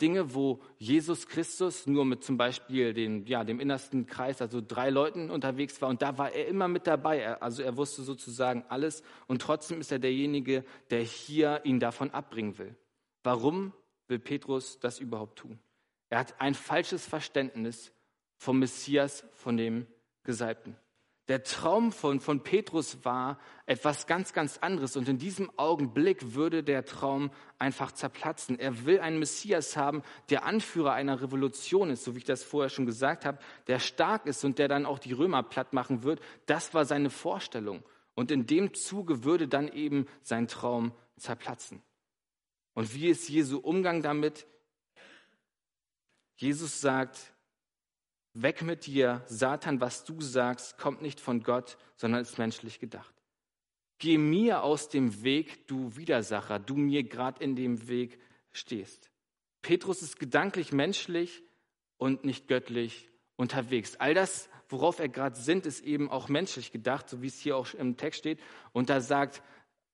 Dinge, 0.02 0.34
wo 0.34 0.60
Jesus 0.78 1.28
Christus 1.28 1.86
nur 1.88 2.06
mit 2.06 2.24
zum 2.24 2.38
Beispiel 2.38 2.94
den, 2.94 3.26
ja, 3.26 3.44
dem 3.44 3.60
innersten 3.60 4.06
Kreis, 4.06 4.42
also 4.42 4.62
drei 4.66 4.90
Leuten 4.90 5.30
unterwegs 5.30 5.82
war 5.82 5.90
und 5.90 6.02
da 6.02 6.18
war 6.18 6.32
er 6.32 6.48
immer 6.48 6.68
mit 6.68 6.88
dabei. 6.88 7.42
Also 7.42 7.64
er 7.64 7.76
wusste 7.78 8.04
sozusagen 8.04 8.64
alles 8.70 9.04
und 9.28 9.42
trotzdem 9.42 9.82
ist 9.82 9.92
er 9.92 10.00
derjenige, 10.00 10.64
der 10.90 11.02
hier 11.02 11.62
ihn 11.64 11.80
davon 11.80 12.12
abbringen 12.12 12.58
will. 12.58 12.76
Warum 13.24 13.74
will 14.08 14.20
Petrus 14.20 14.80
das 14.80 15.00
überhaupt 15.00 15.40
tun? 15.40 15.60
Er 16.10 16.20
hat 16.20 16.40
ein 16.40 16.56
falsches 16.56 17.06
Verständnis 17.06 17.92
vom 18.38 18.60
Messias, 18.60 19.26
von 19.34 19.58
dem 19.58 19.86
Gesalbten. 20.24 20.76
Der 21.30 21.44
Traum 21.44 21.92
von, 21.92 22.20
von 22.20 22.42
Petrus 22.42 23.06
war 23.06 23.40
etwas 23.68 24.08
ganz, 24.08 24.34
ganz 24.34 24.58
anderes. 24.58 24.98
Und 24.98 25.08
in 25.08 25.20
diesem 25.20 25.52
Augenblick 25.58 26.34
würde 26.34 26.64
der 26.64 26.86
Traum 26.86 27.30
einfach 27.60 27.92
zerplatzen. 27.92 28.58
Er 28.58 28.86
will 28.86 29.00
einen 29.00 29.20
Messias 29.20 29.78
haben, 29.78 30.02
der 30.32 30.44
Anführer 30.44 30.94
einer 30.94 31.22
Revolution 31.22 31.92
ist, 31.92 32.04
so 32.04 32.16
wie 32.16 32.20
ich 32.20 32.26
das 32.26 32.44
vorher 32.44 32.70
schon 32.70 32.88
gesagt 32.88 33.26
habe, 33.26 33.38
der 33.68 33.78
stark 33.78 34.26
ist 34.26 34.44
und 34.44 34.58
der 34.58 34.68
dann 34.68 34.88
auch 34.88 34.98
die 34.98 35.14
Römer 35.14 35.44
platt 35.44 35.72
machen 35.72 36.02
wird. 36.02 36.20
Das 36.48 36.74
war 36.74 36.84
seine 36.86 37.12
Vorstellung. 37.12 37.84
Und 38.16 38.32
in 38.32 38.48
dem 38.48 38.74
Zuge 38.74 39.24
würde 39.24 39.48
dann 39.48 39.68
eben 39.68 40.08
sein 40.24 40.48
Traum 40.48 40.94
zerplatzen. 41.16 41.84
Und 42.74 42.96
wie 42.96 43.08
ist 43.08 43.30
Jesu 43.30 43.60
Umgang 43.60 44.02
damit? 44.02 44.48
Jesus 46.38 46.82
sagt, 46.82 47.34
Weg 48.42 48.62
mit 48.62 48.86
dir, 48.86 49.24
Satan, 49.28 49.82
was 49.82 50.06
du 50.06 50.22
sagst, 50.22 50.78
kommt 50.78 51.02
nicht 51.02 51.20
von 51.20 51.44
Gott, 51.44 51.78
sondern 51.96 52.22
ist 52.22 52.38
menschlich 52.38 52.80
gedacht. 52.80 53.14
Geh 53.98 54.18
mir 54.18 54.64
aus 54.64 54.88
dem 54.88 55.24
Weg, 55.24 55.68
du 55.68 55.96
Widersacher, 55.98 56.58
du 56.58 56.76
mir 56.76 57.04
gerade 57.04 57.44
in 57.44 57.56
dem 57.56 57.88
Weg 57.90 58.20
stehst. 58.52 59.12
Petrus 59.62 60.02
ist 60.02 60.20
gedanklich 60.20 60.72
menschlich 60.72 61.44
und 61.98 62.24
nicht 62.24 62.48
göttlich 62.48 63.10
unterwegs. 63.36 63.98
All 63.98 64.14
das, 64.14 64.50
worauf 64.70 65.00
er 65.00 65.10
gerade 65.10 65.36
sind, 65.36 65.66
ist 65.66 65.82
eben 65.82 66.10
auch 66.10 66.30
menschlich 66.30 66.72
gedacht, 66.72 67.10
so 67.10 67.22
wie 67.22 67.28
es 67.28 67.40
hier 67.40 67.58
auch 67.58 67.74
im 67.74 67.98
Text 67.98 68.20
steht. 68.20 68.40
Und 68.72 68.90
da 68.90 69.02
sagt 69.02 69.44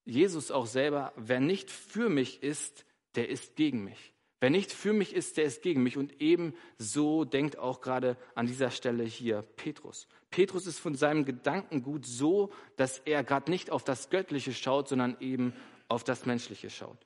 Jesus 0.03 0.51
auch 0.51 0.67
selber, 0.67 1.13
wer 1.15 1.39
nicht 1.39 1.71
für 1.71 2.10
mich 2.10 2.43
ist, 2.43 2.86
der 3.15 3.29
ist 3.29 3.55
gegen 3.55 3.84
mich. 3.84 4.14
Wer 4.39 4.50
nicht 4.50 4.71
für 4.71 4.93
mich 4.93 5.13
ist, 5.13 5.38
der 5.38 5.45
ist 5.45 5.62
gegen 5.62 5.82
mich. 5.82 5.98
Und 5.98 6.21
ebenso 6.21 7.26
denkt 7.26 7.58
auch 7.58 7.82
gerade 7.82 8.17
an 8.36 8.48
dieser 8.48 8.69
Stelle 8.69 9.04
hier 9.04 9.41
Petrus. 9.41 10.08
Petrus 10.30 10.67
ist 10.67 10.80
von 10.80 10.95
seinem 10.95 11.26
Gedankengut 11.26 12.06
so, 12.06 12.52
dass 12.76 13.00
er 13.00 13.24
gerade 13.24 13.50
nicht 13.50 13.71
auf 13.71 13.84
das 13.84 14.10
Göttliche 14.10 14.54
schaut, 14.54 14.89
sondern 14.89 15.17
eben 15.19 15.54
auf 15.88 16.04
das 16.04 16.26
Menschliche 16.26 16.69
schaut. 16.69 17.06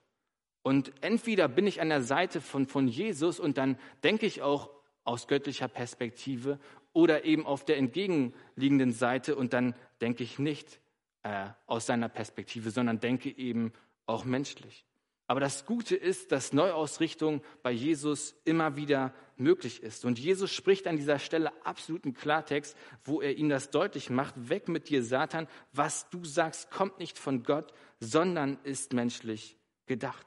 Und 0.64 0.92
entweder 1.02 1.48
bin 1.48 1.68
ich 1.68 1.82
an 1.82 1.90
der 1.90 2.02
Seite 2.02 2.42
von, 2.42 2.68
von 2.68 2.88
Jesus 2.88 3.40
und 3.40 3.58
dann 3.58 3.78
denke 4.04 4.26
ich 4.26 4.42
auch 4.42 4.70
aus 5.04 5.28
göttlicher 5.28 5.68
Perspektive 5.68 6.60
oder 6.94 7.24
eben 7.24 7.46
auf 7.46 7.64
der 7.64 7.78
entgegenliegenden 7.78 8.92
Seite 8.92 9.36
und 9.36 9.54
dann 9.54 9.76
denke 10.02 10.24
ich 10.24 10.40
nicht 10.40 10.80
äh, 11.24 11.48
aus 11.66 11.86
seiner 11.86 12.10
Perspektive, 12.10 12.72
sondern 12.72 13.00
denke 13.00 13.30
eben 13.30 13.74
auch 14.06 14.26
menschlich. 14.26 14.86
Aber 15.30 15.40
das 15.40 15.68
Gute 15.68 15.96
ist, 15.96 16.32
dass 16.32 16.54
Neuausrichtung 16.54 17.44
bei 17.62 17.70
Jesus 17.70 18.34
immer 18.46 18.76
wieder 18.76 19.14
möglich 19.38 19.84
ist. 19.84 20.04
Und 20.04 20.18
Jesus 20.18 20.52
spricht 20.52 20.88
an 20.88 20.98
dieser 20.98 21.20
Stelle 21.20 21.52
absoluten 21.64 22.16
Klartext, 22.16 22.76
wo 23.04 23.22
er 23.22 23.38
ihm 23.38 23.48
das 23.48 23.70
deutlich 23.70 24.10
macht. 24.10 24.50
Weg 24.50 24.68
mit 24.70 24.90
dir, 24.90 25.04
Satan. 25.04 25.48
Was 25.72 26.10
du 26.10 26.26
sagst, 26.26 26.72
kommt 26.72 26.98
nicht 26.98 27.20
von 27.20 27.44
Gott, 27.44 27.72
sondern 28.00 28.58
ist 28.64 28.94
menschlich 28.94 29.56
gedacht. 29.86 30.26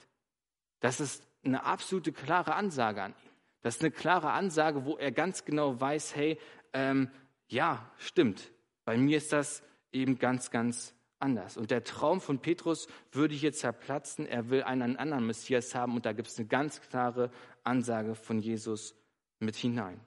Das 0.79 1.01
ist 1.01 1.27
eine 1.45 1.65
absolute 1.65 2.13
klare 2.13 2.55
Ansage 2.55 3.03
an 3.03 3.11
ihn. 3.25 3.31
Das 3.63 3.75
ist 3.75 3.83
eine 3.83 3.91
klare 3.91 4.31
Ansage, 4.31 4.85
wo 4.85 4.97
er 4.99 5.11
ganz 5.11 5.45
genau 5.45 5.81
weiß, 5.81 6.15
hey, 6.15 6.39
ähm, 6.75 7.11
ja, 7.49 7.91
stimmt. 7.99 8.53
Bei 8.85 8.97
mir 8.97 9.17
ist 9.17 9.33
das 9.33 9.65
eben 9.91 10.21
ganz, 10.21 10.53
ganz 10.53 10.95
anders. 11.23 11.57
Und 11.57 11.71
der 11.71 11.85
Traum 11.85 12.21
von 12.21 12.41
Petrus 12.41 12.89
würde 13.13 13.35
hier 13.35 13.53
zerplatzen. 13.53 14.27
Er 14.27 14.51
will 14.51 14.63
einen 14.63 14.97
anderen 14.97 15.27
Messias 15.27 15.75
haben 15.75 15.95
und 15.95 16.05
da 16.05 16.13
gibt 16.13 16.29
es 16.29 16.39
eine 16.39 16.49
ganz 16.49 16.81
klare 16.81 17.31
Ansage 17.65 18.15
von 18.15 18.41
Jesus 18.41 18.95
mit 19.39 19.57
hinein. 19.57 20.01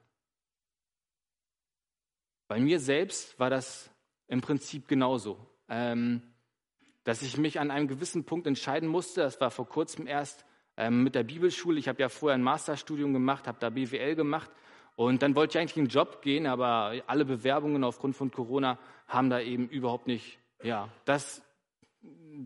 Bei 2.47 2.59
mir 2.59 2.79
selbst 2.79 3.39
war 3.39 3.49
das 3.49 3.89
im 4.27 4.41
Prinzip 4.41 4.87
genauso, 4.87 5.39
ähm, 5.67 6.21
dass 7.03 7.21
ich 7.21 7.37
mich 7.37 7.59
an 7.59 7.71
einem 7.71 7.87
gewissen 7.87 8.25
Punkt 8.25 8.45
entscheiden 8.45 8.87
musste. 8.87 9.21
Das 9.21 9.41
war 9.41 9.51
vor 9.51 9.67
kurzem 9.67 10.07
erst 10.07 10.45
ähm, 10.77 11.03
mit 11.03 11.15
der 11.15 11.23
Bibelschule. 11.23 11.79
Ich 11.79 11.87
habe 11.87 12.01
ja 12.01 12.09
vorher 12.09 12.37
ein 12.37 12.43
Masterstudium 12.43 13.13
gemacht, 13.13 13.47
habe 13.47 13.57
da 13.59 13.69
BWL 13.69 14.15
gemacht 14.15 14.51
und 14.95 15.21
dann 15.21 15.35
wollte 15.35 15.57
ich 15.57 15.61
eigentlich 15.61 15.77
in 15.77 15.85
den 15.85 15.91
Job 15.91 16.21
gehen, 16.21 16.45
aber 16.45 16.93
alle 17.07 17.25
Bewerbungen 17.25 17.83
aufgrund 17.83 18.15
von 18.15 18.31
Corona 18.31 18.79
haben 19.07 19.29
da 19.29 19.39
eben 19.39 19.67
überhaupt 19.67 20.07
nicht 20.07 20.39
ja, 20.65 20.89
das 21.05 21.41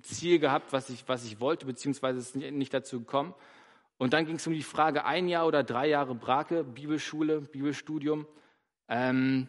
Ziel 0.04 0.40
gehabt, 0.40 0.74
was 0.74 0.90
ich, 0.90 1.08
was 1.08 1.26
ich 1.26 1.40
wollte, 1.40 1.66
beziehungsweise 1.66 2.20
ist 2.20 2.36
nicht 2.36 2.74
dazu 2.74 3.00
gekommen. 3.00 3.34
Und 3.98 4.14
dann 4.14 4.26
ging 4.26 4.36
es 4.36 4.48
um 4.48 4.54
die 4.54 4.64
Frage, 4.64 5.06
ein 5.06 5.28
Jahr 5.28 5.48
oder 5.48 5.64
drei 5.64 5.88
Jahre 5.88 6.16
Brake, 6.16 6.64
Bibelschule, 6.64 7.42
Bibelstudium. 7.42 8.28
Ähm, 8.88 9.48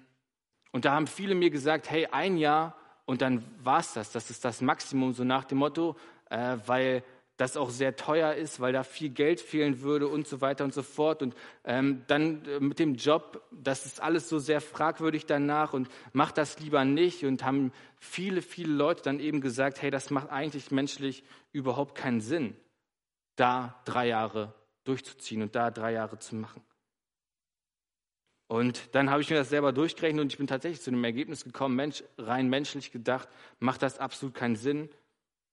und 0.73 0.85
da 0.85 0.93
haben 0.93 1.07
viele 1.07 1.35
mir 1.35 1.51
gesagt, 1.51 1.91
hey, 1.91 2.07
ein 2.11 2.37
Jahr 2.37 2.77
und 3.07 3.23
dann 3.23 3.45
war 3.63 3.81
es 3.81 3.93
das. 3.93 4.13
Das 4.13 4.31
ist 4.31 4.45
das 4.45 4.61
Maximum, 4.61 5.13
so 5.13 5.25
nach 5.25 5.45
dem 5.45 5.59
Motto, 5.59 5.97
äh, 6.31 6.57
weil 6.67 7.03
das 7.41 7.57
auch 7.57 7.71
sehr 7.71 7.97
teuer 7.97 8.35
ist, 8.35 8.61
weil 8.61 8.75
da 8.75 8.83
viel 8.83 9.09
Geld 9.09 9.41
fehlen 9.41 9.81
würde 9.81 10.09
und 10.09 10.29
so 10.29 10.43
weiter 10.43 10.63
und 10.63 10.75
so 10.75 10.83
fort. 10.83 11.23
Und 11.23 11.35
ähm, 11.65 12.03
dann 12.07 12.45
äh, 12.45 12.61
mit 12.61 12.79
dem 12.79 12.97
Job, 12.97 13.43
das 13.51 13.87
ist 13.87 14.03
alles 14.03 14.29
so 14.29 14.39
sehr 14.39 14.61
fragwürdig 14.61 15.25
danach 15.25 15.73
und 15.73 15.89
macht 16.13 16.37
das 16.37 16.61
lieber 16.61 16.85
nicht. 16.85 17.25
Und 17.25 17.43
haben 17.43 17.73
viele, 17.99 18.43
viele 18.43 18.75
Leute 18.75 19.03
dann 19.03 19.21
eben 19.21 19.41
gesagt, 19.41 19.81
hey, 19.81 19.91
das 19.91 20.11
macht 20.11 20.29
eigentlich 20.29 20.71
menschlich 20.71 21.25
überhaupt 21.51 21.95
keinen 21.95 22.21
Sinn, 22.21 22.55
da 23.37 23.81
drei 23.87 24.09
Jahre 24.09 24.53
durchzuziehen 24.85 25.41
und 25.41 25.55
da 25.55 25.71
drei 25.71 25.93
Jahre 25.93 26.19
zu 26.19 26.37
machen. 26.37 26.63
Und 28.49 28.95
dann 28.95 29.09
habe 29.09 29.23
ich 29.23 29.31
mir 29.31 29.37
das 29.37 29.49
selber 29.49 29.73
durchgerechnet 29.73 30.21
und 30.21 30.33
ich 30.33 30.37
bin 30.37 30.47
tatsächlich 30.47 30.83
zu 30.83 30.91
dem 30.91 31.05
Ergebnis 31.05 31.45
gekommen, 31.45 31.75
Mensch, 31.75 32.05
rein 32.19 32.51
menschlich 32.51 32.93
gedacht, 32.93 33.29
macht 33.61 33.81
das 33.81 33.99
absolut 33.99 34.35
keinen 34.35 34.57
Sinn. 34.57 34.91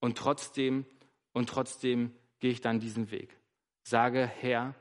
Und 0.00 0.18
trotzdem 0.18 0.84
und 1.32 1.48
trotzdem 1.48 2.14
gehe 2.40 2.50
ich 2.50 2.60
dann 2.60 2.80
diesen 2.80 3.10
Weg. 3.10 3.36
Sage, 3.82 4.26
Herr, 4.26 4.74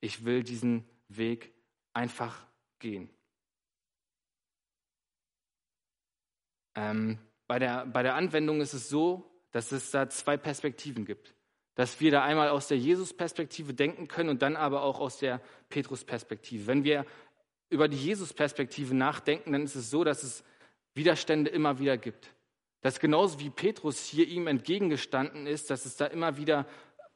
ich 0.00 0.24
will 0.24 0.42
diesen 0.42 0.84
Weg 1.08 1.52
einfach 1.92 2.46
gehen. 2.78 3.10
Ähm, 6.74 7.18
bei, 7.46 7.58
der, 7.58 7.86
bei 7.86 8.02
der 8.02 8.14
Anwendung 8.14 8.60
ist 8.60 8.72
es 8.72 8.88
so, 8.88 9.30
dass 9.50 9.72
es 9.72 9.90
da 9.90 10.08
zwei 10.08 10.36
Perspektiven 10.36 11.04
gibt. 11.04 11.34
Dass 11.74 12.00
wir 12.00 12.10
da 12.10 12.22
einmal 12.22 12.48
aus 12.48 12.68
der 12.68 12.78
Jesus-Perspektive 12.78 13.74
denken 13.74 14.08
können 14.08 14.28
und 14.28 14.42
dann 14.42 14.56
aber 14.56 14.82
auch 14.82 15.00
aus 15.00 15.18
der 15.18 15.40
Petrus-Perspektive. 15.68 16.66
Wenn 16.66 16.84
wir 16.84 17.06
über 17.70 17.88
die 17.88 17.96
Jesus-Perspektive 17.96 18.94
nachdenken, 18.94 19.52
dann 19.52 19.62
ist 19.62 19.74
es 19.74 19.90
so, 19.90 20.04
dass 20.04 20.22
es 20.22 20.44
Widerstände 20.94 21.50
immer 21.50 21.78
wieder 21.78 21.96
gibt. 21.96 22.34
Dass 22.82 23.00
genauso 23.00 23.40
wie 23.40 23.50
Petrus 23.50 24.04
hier 24.04 24.28
ihm 24.28 24.46
entgegengestanden 24.46 25.46
ist, 25.46 25.70
dass 25.70 25.86
es 25.86 25.96
da 25.96 26.06
immer 26.06 26.36
wieder 26.36 26.66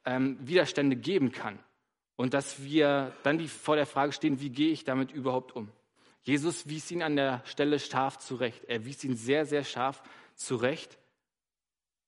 ähm, 0.05 0.37
Widerstände 0.41 0.95
geben 0.95 1.31
kann. 1.31 1.59
Und 2.15 2.33
dass 2.33 2.63
wir 2.63 3.13
dann 3.23 3.37
die, 3.37 3.47
vor 3.47 3.75
der 3.75 3.85
Frage 3.85 4.11
stehen, 4.11 4.39
wie 4.41 4.49
gehe 4.49 4.71
ich 4.71 4.83
damit 4.83 5.11
überhaupt 5.11 5.55
um? 5.55 5.69
Jesus 6.23 6.67
wies 6.67 6.89
ihn 6.91 7.03
an 7.03 7.15
der 7.15 7.41
Stelle 7.45 7.79
scharf 7.79 8.17
zurecht. 8.17 8.63
Er 8.65 8.85
wies 8.85 9.03
ihn 9.03 9.15
sehr, 9.15 9.45
sehr 9.45 9.63
scharf 9.63 10.01
zurecht. 10.35 10.97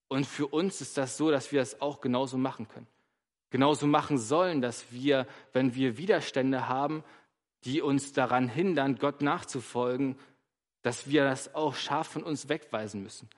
Und 0.07 0.25
für 0.25 0.47
uns 0.47 0.81
ist 0.81 0.97
das 0.97 1.15
so, 1.15 1.29
dass 1.29 1.51
wir 1.51 1.59
das 1.59 1.79
auch 1.79 2.01
genauso 2.01 2.37
machen 2.37 2.67
können. 2.67 2.87
Genauso 3.51 3.87
machen 3.87 4.17
sollen, 4.17 4.61
dass 4.61 4.91
wir, 4.91 5.27
wenn 5.53 5.75
wir 5.75 5.97
Widerstände 5.97 6.67
haben, 6.67 7.03
die 7.63 7.81
uns 7.81 8.13
daran 8.13 8.47
hindern, 8.47 8.97
Gott 8.97 9.21
nachzufolgen, 9.21 10.17
dass 10.81 11.07
wir 11.07 11.23
das 11.23 11.55
auch 11.55 11.75
scharf 11.75 12.07
von 12.07 12.23
uns 12.23 12.49
wegweisen 12.49 13.03
müssen. 13.03 13.29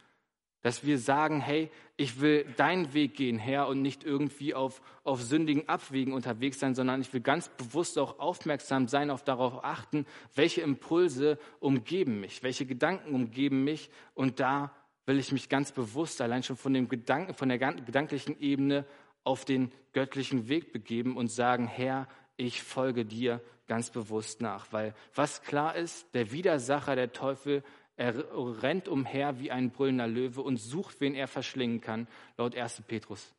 Dass 0.62 0.86
wir 0.86 1.00
sagen, 1.00 1.42
hey, 1.42 1.72
ich 1.98 2.22
will 2.22 2.46
deinen 2.58 2.94
Weg 2.94 3.16
gehen, 3.16 3.38
Herr, 3.38 3.68
und 3.68 3.82
nicht 3.82 4.04
irgendwie 4.04 4.54
auf, 4.54 4.82
auf 5.04 5.22
sündigen 5.22 5.68
Abwegen 5.70 6.14
unterwegs 6.14 6.60
sein, 6.60 6.76
sondern 6.76 7.02
ich 7.02 7.14
will 7.14 7.22
ganz 7.22 7.50
bewusst 7.50 7.98
auch 7.98 8.20
aufmerksam 8.20 8.88
sein, 8.88 9.10
auf 9.10 9.24
darauf 9.24 9.64
achten, 9.64 10.06
welche 10.36 10.62
Impulse 10.62 11.38
umgeben 11.60 12.20
mich, 12.20 12.44
welche 12.44 12.66
Gedanken 12.66 13.14
umgeben 13.14 13.64
mich. 13.64 13.90
Und 14.14 14.40
da 14.40 14.72
will 15.06 15.20
ich 15.20 15.32
mich 15.32 15.50
ganz 15.50 15.72
bewusst 15.72 16.22
allein 16.22 16.44
schon 16.44 16.58
von 16.58 16.74
dem 16.74 16.90
Gedanken, 16.90 17.34
von 17.34 17.50
der 17.50 17.58
gedanklichen 17.58 18.40
Ebene 18.40 18.86
auf 19.24 19.46
den 19.46 19.72
göttlichen 19.94 20.48
Weg 20.48 20.72
begeben 20.72 21.18
und 21.18 21.32
sagen, 21.32 21.68
Herr, 21.68 22.08
ich 22.38 22.64
folge 22.64 23.06
dir 23.06 23.42
ganz 23.68 23.90
bewusst 23.90 24.42
nach. 24.42 24.68
Weil 24.72 24.94
was 25.16 25.44
klar 25.44 25.76
ist, 25.76 26.14
der 26.14 26.32
Widersacher, 26.32 26.96
der 26.96 27.14
Teufel, 27.14 27.64
er 28.02 28.64
rennt 28.64 28.88
umher 28.88 29.40
wie 29.40 29.52
ein 29.52 29.70
brüllender 29.70 30.08
Löwe 30.08 30.42
und 30.42 30.58
sucht, 30.58 31.00
wen 31.02 31.14
er 31.14 31.28
verschlingen 31.28 31.82
kann, 31.82 32.08
laut 32.36 32.56
1. 32.56 32.82
Petrus. 32.88 33.34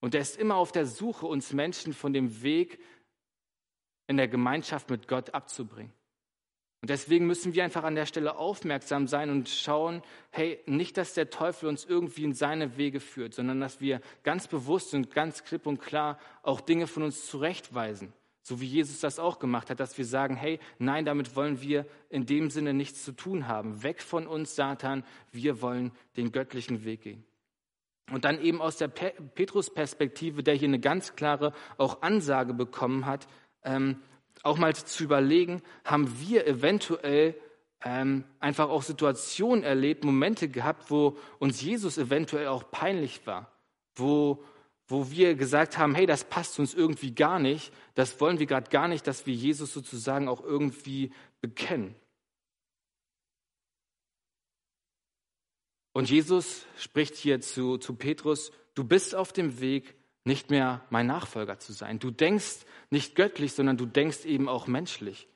Und 0.00 0.14
er 0.14 0.20
ist 0.20 0.36
immer 0.36 0.54
auf 0.54 0.70
der 0.70 0.86
Suche, 0.86 1.26
uns 1.26 1.52
Menschen 1.52 1.92
von 1.92 2.12
dem 2.12 2.42
Weg 2.42 2.78
in 4.06 4.16
der 4.16 4.28
Gemeinschaft 4.28 4.88
mit 4.88 5.08
Gott 5.08 5.34
abzubringen. 5.34 5.92
Und 6.80 6.90
deswegen 6.90 7.26
müssen 7.26 7.54
wir 7.54 7.64
einfach 7.64 7.84
an 7.84 7.94
der 7.94 8.06
Stelle 8.06 8.36
aufmerksam 8.36 9.06
sein 9.06 9.30
und 9.30 9.48
schauen, 9.48 10.02
hey, 10.30 10.60
nicht, 10.66 10.96
dass 10.96 11.14
der 11.14 11.30
Teufel 11.30 11.68
uns 11.68 11.84
irgendwie 11.84 12.24
in 12.24 12.34
seine 12.34 12.76
Wege 12.76 13.00
führt, 13.00 13.34
sondern 13.34 13.60
dass 13.60 13.80
wir 13.80 14.00
ganz 14.22 14.48
bewusst 14.48 14.94
und 14.94 15.12
ganz 15.12 15.44
klipp 15.44 15.66
und 15.66 15.80
klar 15.80 16.18
auch 16.42 16.60
Dinge 16.60 16.86
von 16.86 17.04
uns 17.04 17.26
zurechtweisen. 17.26 18.12
So 18.42 18.60
wie 18.60 18.66
Jesus 18.66 19.00
das 19.00 19.18
auch 19.18 19.38
gemacht 19.38 19.70
hat, 19.70 19.78
dass 19.78 19.96
wir 19.96 20.04
sagen, 20.04 20.34
hey, 20.34 20.58
nein, 20.78 21.04
damit 21.04 21.36
wollen 21.36 21.60
wir 21.60 21.86
in 22.10 22.26
dem 22.26 22.50
Sinne 22.50 22.74
nichts 22.74 23.04
zu 23.04 23.12
tun 23.12 23.46
haben. 23.46 23.82
Weg 23.82 24.02
von 24.02 24.26
uns, 24.26 24.56
Satan, 24.56 25.04
wir 25.30 25.62
wollen 25.62 25.92
den 26.16 26.32
göttlichen 26.32 26.84
Weg 26.84 27.02
gehen. 27.02 27.24
Und 28.10 28.24
dann 28.24 28.40
eben 28.42 28.60
aus 28.60 28.76
der 28.76 28.88
Petrus-Perspektive, 28.88 30.42
der 30.42 30.54
hier 30.54 30.68
eine 30.68 30.80
ganz 30.80 31.14
klare 31.14 31.54
auch 31.78 32.02
Ansage 32.02 32.52
bekommen 32.52 33.06
hat, 33.06 33.28
ähm, 33.64 34.02
auch 34.42 34.58
mal 34.58 34.74
zu 34.74 35.04
überlegen, 35.04 35.62
haben 35.84 36.20
wir 36.20 36.46
eventuell 36.46 37.36
ähm, 37.84 38.24
einfach 38.40 38.68
auch 38.68 38.82
Situationen 38.82 39.62
erlebt, 39.62 40.04
Momente 40.04 40.48
gehabt, 40.48 40.90
wo 40.90 41.16
uns 41.38 41.62
Jesus 41.62 41.96
eventuell 41.96 42.48
auch 42.48 42.70
peinlich 42.70 43.24
war, 43.26 43.52
wo 43.94 44.42
wo 44.92 45.10
wir 45.10 45.34
gesagt 45.34 45.78
haben, 45.78 45.94
hey, 45.94 46.06
das 46.06 46.22
passt 46.24 46.58
uns 46.60 46.74
irgendwie 46.74 47.14
gar 47.14 47.38
nicht, 47.38 47.72
das 47.94 48.20
wollen 48.20 48.38
wir 48.38 48.46
gerade 48.46 48.70
gar 48.70 48.88
nicht, 48.88 49.06
dass 49.06 49.26
wir 49.26 49.34
Jesus 49.34 49.72
sozusagen 49.72 50.28
auch 50.28 50.42
irgendwie 50.42 51.12
bekennen. 51.40 51.94
Und 55.92 56.10
Jesus 56.10 56.66
spricht 56.76 57.16
hier 57.16 57.40
zu, 57.40 57.78
zu 57.78 57.94
Petrus, 57.94 58.52
du 58.74 58.84
bist 58.84 59.14
auf 59.14 59.32
dem 59.32 59.60
Weg, 59.60 59.94
nicht 60.24 60.50
mehr 60.50 60.84
mein 60.90 61.06
Nachfolger 61.06 61.58
zu 61.58 61.72
sein. 61.72 61.98
Du 61.98 62.10
denkst 62.10 62.64
nicht 62.90 63.16
göttlich, 63.16 63.54
sondern 63.54 63.76
du 63.76 63.86
denkst 63.86 64.24
eben 64.24 64.48
auch 64.48 64.66
menschlich. 64.66 65.26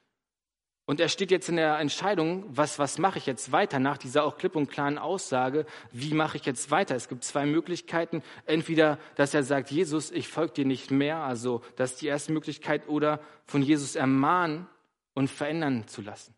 Und 0.89 1.01
er 1.01 1.09
steht 1.09 1.33
jetzt 1.33 1.49
in 1.49 1.57
der 1.57 1.81
Entscheidung, 1.81 2.45
was, 2.49 2.79
was 2.79 2.99
mache 2.99 3.19
ich 3.19 3.27
jetzt 3.27 3.51
weiter 3.51 3.81
nach 3.81 3.99
dieser 3.99 4.25
auch 4.25 4.39
klipp 4.39 4.55
und 4.55 4.71
klaren 4.71 4.99
Aussage, 4.99 5.67
wie 5.91 6.15
mache 6.15 6.37
ich 6.37 6.47
jetzt 6.47 6.71
weiter? 6.71 6.95
Es 6.95 7.09
gibt 7.09 7.25
zwei 7.25 7.45
Möglichkeiten. 7.45 8.23
Entweder, 8.47 8.99
dass 9.17 9.35
er 9.35 9.43
sagt, 9.43 9.73
Jesus, 9.73 10.13
ich 10.13 10.29
folge 10.29 10.55
dir 10.55 10.65
nicht 10.65 10.93
mehr, 10.93 11.19
also 11.19 11.61
das 11.75 11.93
ist 11.93 12.03
die 12.03 12.07
erste 12.07 12.33
Möglichkeit, 12.33 12.89
oder 12.89 13.21
von 13.47 13.63
Jesus 13.63 13.97
ermahnen 13.97 14.69
und 15.13 15.29
verändern 15.29 15.89
zu 15.89 16.03
lassen. 16.03 16.35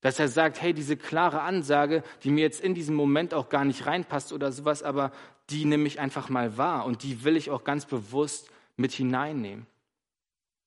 Dass 0.00 0.18
er 0.18 0.28
sagt, 0.28 0.62
hey, 0.62 0.72
diese 0.72 0.96
klare 0.96 1.42
Ansage, 1.42 2.02
die 2.24 2.30
mir 2.30 2.40
jetzt 2.40 2.62
in 2.62 2.74
diesem 2.74 2.94
Moment 2.94 3.34
auch 3.34 3.50
gar 3.50 3.66
nicht 3.66 3.84
reinpasst 3.84 4.32
oder 4.32 4.50
sowas, 4.50 4.82
aber 4.82 5.12
die 5.50 5.66
nehme 5.66 5.86
ich 5.86 6.00
einfach 6.00 6.30
mal 6.30 6.56
wahr 6.56 6.86
und 6.86 7.02
die 7.02 7.22
will 7.22 7.36
ich 7.36 7.50
auch 7.50 7.64
ganz 7.64 7.84
bewusst 7.84 8.50
mit 8.76 8.92
hineinnehmen 8.92 9.66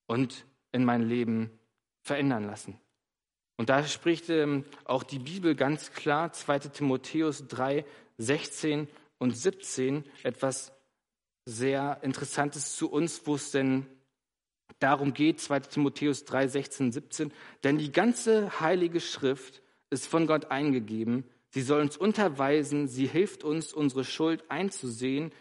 und 0.05 0.45
in 0.71 0.85
mein 0.85 1.01
Leben 1.01 1.49
verändern 2.03 2.45
lassen. 2.45 2.77
Und 3.57 3.69
da 3.69 3.83
spricht 3.85 4.29
ähm, 4.29 4.65
auch 4.85 5.03
die 5.03 5.19
Bibel 5.19 5.55
ganz 5.55 5.91
klar, 5.91 6.33
2 6.33 6.59
Timotheus 6.59 7.47
3, 7.47 7.85
16 8.17 8.87
und 9.19 9.37
17, 9.37 10.03
etwas 10.23 10.71
sehr 11.45 11.99
Interessantes 12.01 12.75
zu 12.75 12.91
uns, 12.91 13.21
wo 13.25 13.35
es 13.35 13.51
denn 13.51 13.85
darum 14.79 15.13
geht, 15.13 15.39
2 15.39 15.59
Timotheus 15.61 16.25
3, 16.25 16.47
16, 16.47 16.91
17, 16.91 17.33
denn 17.63 17.77
die 17.77 17.91
ganze 17.91 18.59
heilige 18.59 18.99
Schrift 18.99 19.61
ist 19.89 20.07
von 20.07 20.25
Gott 20.25 20.45
eingegeben. 20.51 21.23
Sie 21.49 21.61
soll 21.61 21.81
uns 21.81 21.97
unterweisen, 21.97 22.87
sie 22.87 23.05
hilft 23.05 23.43
uns, 23.43 23.73
unsere 23.73 24.03
Schuld 24.03 24.49
einzusehen, 24.49 25.31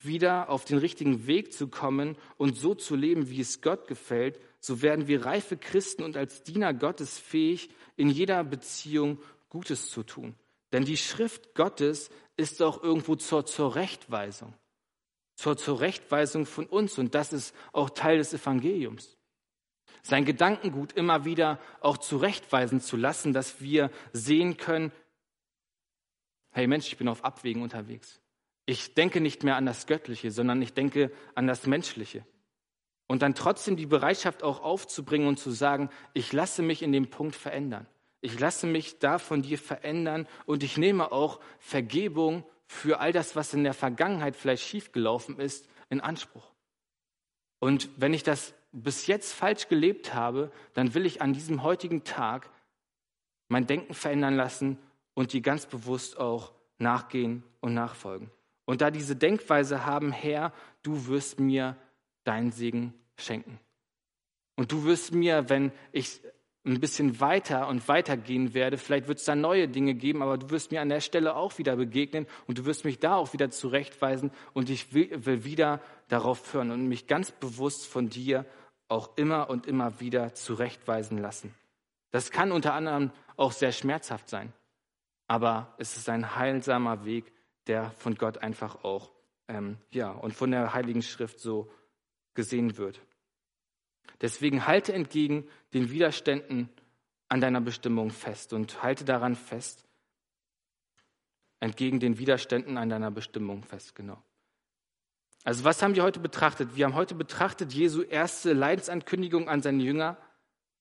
wieder 0.00 0.48
auf 0.48 0.64
den 0.64 0.78
richtigen 0.78 1.26
Weg 1.26 1.52
zu 1.52 1.68
kommen 1.68 2.16
und 2.36 2.56
so 2.56 2.74
zu 2.74 2.96
leben, 2.96 3.30
wie 3.30 3.40
es 3.40 3.60
Gott 3.60 3.86
gefällt 3.86 4.40
so 4.60 4.82
werden 4.82 5.08
wir 5.08 5.24
reife 5.24 5.56
Christen 5.56 6.02
und 6.02 6.16
als 6.16 6.42
Diener 6.42 6.74
Gottes 6.74 7.18
fähig, 7.18 7.70
in 7.96 8.10
jeder 8.10 8.44
Beziehung 8.44 9.18
Gutes 9.48 9.90
zu 9.90 10.02
tun. 10.02 10.34
Denn 10.72 10.84
die 10.84 10.98
Schrift 10.98 11.54
Gottes 11.54 12.10
ist 12.36 12.62
auch 12.62 12.82
irgendwo 12.82 13.16
zur 13.16 13.46
Zurechtweisung. 13.46 14.54
Zur 15.34 15.56
Zurechtweisung 15.56 16.46
von 16.46 16.66
uns. 16.66 16.98
Und 16.98 17.14
das 17.14 17.32
ist 17.32 17.54
auch 17.72 17.90
Teil 17.90 18.18
des 18.18 18.34
Evangeliums. 18.34 19.16
Sein 20.02 20.24
Gedankengut 20.24 20.92
immer 20.92 21.24
wieder 21.24 21.58
auch 21.80 21.98
zurechtweisen 21.98 22.80
zu 22.80 22.96
lassen, 22.96 23.32
dass 23.32 23.60
wir 23.60 23.90
sehen 24.12 24.56
können, 24.56 24.92
hey 26.52 26.66
Mensch, 26.66 26.86
ich 26.86 26.96
bin 26.96 27.08
auf 27.08 27.24
Abwägen 27.24 27.62
unterwegs. 27.62 28.20
Ich 28.66 28.94
denke 28.94 29.20
nicht 29.20 29.42
mehr 29.42 29.56
an 29.56 29.66
das 29.66 29.86
Göttliche, 29.86 30.30
sondern 30.30 30.62
ich 30.62 30.74
denke 30.74 31.10
an 31.34 31.46
das 31.46 31.66
Menschliche. 31.66 32.24
Und 33.10 33.22
dann 33.22 33.34
trotzdem 33.34 33.76
die 33.76 33.86
Bereitschaft 33.86 34.44
auch 34.44 34.62
aufzubringen 34.62 35.26
und 35.26 35.36
zu 35.36 35.50
sagen, 35.50 35.90
ich 36.12 36.32
lasse 36.32 36.62
mich 36.62 36.80
in 36.80 36.92
dem 36.92 37.10
Punkt 37.10 37.34
verändern. 37.34 37.88
Ich 38.20 38.38
lasse 38.38 38.68
mich 38.68 39.00
da 39.00 39.18
von 39.18 39.42
dir 39.42 39.58
verändern 39.58 40.28
und 40.46 40.62
ich 40.62 40.76
nehme 40.76 41.10
auch 41.10 41.40
Vergebung 41.58 42.44
für 42.68 43.00
all 43.00 43.10
das, 43.10 43.34
was 43.34 43.52
in 43.52 43.64
der 43.64 43.74
Vergangenheit 43.74 44.36
vielleicht 44.36 44.62
schiefgelaufen 44.62 45.40
ist, 45.40 45.68
in 45.88 46.00
Anspruch. 46.00 46.52
Und 47.58 47.88
wenn 47.96 48.14
ich 48.14 48.22
das 48.22 48.54
bis 48.70 49.08
jetzt 49.08 49.32
falsch 49.32 49.66
gelebt 49.66 50.14
habe, 50.14 50.52
dann 50.74 50.94
will 50.94 51.04
ich 51.04 51.20
an 51.20 51.32
diesem 51.32 51.64
heutigen 51.64 52.04
Tag 52.04 52.48
mein 53.48 53.66
Denken 53.66 53.92
verändern 53.92 54.36
lassen 54.36 54.78
und 55.14 55.32
dir 55.32 55.40
ganz 55.40 55.66
bewusst 55.66 56.16
auch 56.16 56.52
nachgehen 56.78 57.42
und 57.58 57.74
nachfolgen. 57.74 58.30
und 58.66 58.82
da 58.82 58.92
diese 58.92 59.16
Denkweise 59.16 59.84
haben, 59.84 60.12
Herr, 60.12 60.52
du 60.84 61.08
wirst 61.08 61.40
mir 61.40 61.76
deinen 62.24 62.52
Segen 62.52 62.94
schenken. 63.16 63.58
Und 64.56 64.72
du 64.72 64.84
wirst 64.84 65.12
mir, 65.12 65.48
wenn 65.48 65.72
ich 65.92 66.20
ein 66.64 66.80
bisschen 66.80 67.20
weiter 67.20 67.68
und 67.68 67.88
weiter 67.88 68.16
gehen 68.16 68.52
werde, 68.52 68.76
vielleicht 68.76 69.08
wird 69.08 69.18
es 69.18 69.24
da 69.24 69.34
neue 69.34 69.68
Dinge 69.68 69.94
geben, 69.94 70.22
aber 70.22 70.36
du 70.36 70.50
wirst 70.50 70.70
mir 70.70 70.82
an 70.82 70.90
der 70.90 71.00
Stelle 71.00 71.34
auch 71.34 71.56
wieder 71.56 71.76
begegnen 71.76 72.26
und 72.46 72.58
du 72.58 72.66
wirst 72.66 72.84
mich 72.84 72.98
da 72.98 73.16
auch 73.16 73.32
wieder 73.32 73.50
zurechtweisen 73.50 74.30
und 74.52 74.68
ich 74.68 74.92
will, 74.92 75.24
will 75.24 75.44
wieder 75.44 75.80
darauf 76.08 76.52
hören 76.52 76.70
und 76.70 76.86
mich 76.86 77.06
ganz 77.06 77.32
bewusst 77.32 77.86
von 77.86 78.10
dir 78.10 78.44
auch 78.88 79.16
immer 79.16 79.48
und 79.48 79.66
immer 79.66 80.00
wieder 80.00 80.34
zurechtweisen 80.34 81.16
lassen. 81.16 81.54
Das 82.10 82.30
kann 82.30 82.52
unter 82.52 82.74
anderem 82.74 83.12
auch 83.36 83.52
sehr 83.52 83.72
schmerzhaft 83.72 84.28
sein, 84.28 84.52
aber 85.28 85.74
es 85.78 85.96
ist 85.96 86.08
ein 86.10 86.36
heilsamer 86.36 87.06
Weg, 87.06 87.32
der 87.66 87.90
von 87.92 88.16
Gott 88.16 88.38
einfach 88.38 88.84
auch, 88.84 89.12
ähm, 89.48 89.78
ja, 89.90 90.10
und 90.10 90.34
von 90.34 90.50
der 90.50 90.74
Heiligen 90.74 91.02
Schrift 91.02 91.40
so 91.40 91.70
gesehen 92.34 92.76
wird. 92.76 93.00
Deswegen 94.20 94.66
halte 94.66 94.92
entgegen 94.92 95.48
den 95.72 95.90
Widerständen 95.90 96.68
an 97.28 97.40
deiner 97.40 97.60
Bestimmung 97.60 98.10
fest 98.10 98.52
und 98.52 98.82
halte 98.82 99.04
daran 99.04 99.36
fest, 99.36 99.86
entgegen 101.60 102.00
den 102.00 102.18
Widerständen 102.18 102.76
an 102.76 102.88
deiner 102.88 103.10
Bestimmung 103.10 103.62
fest, 103.62 103.94
genau. 103.94 104.22
Also 105.44 105.64
was 105.64 105.82
haben 105.82 105.94
wir 105.94 106.02
heute 106.02 106.20
betrachtet? 106.20 106.76
Wir 106.76 106.84
haben 106.84 106.94
heute 106.94 107.14
betrachtet 107.14 107.72
Jesu 107.72 108.02
erste 108.02 108.52
Leidensankündigung 108.52 109.48
an 109.48 109.62
seine 109.62 109.82
Jünger. 109.82 110.18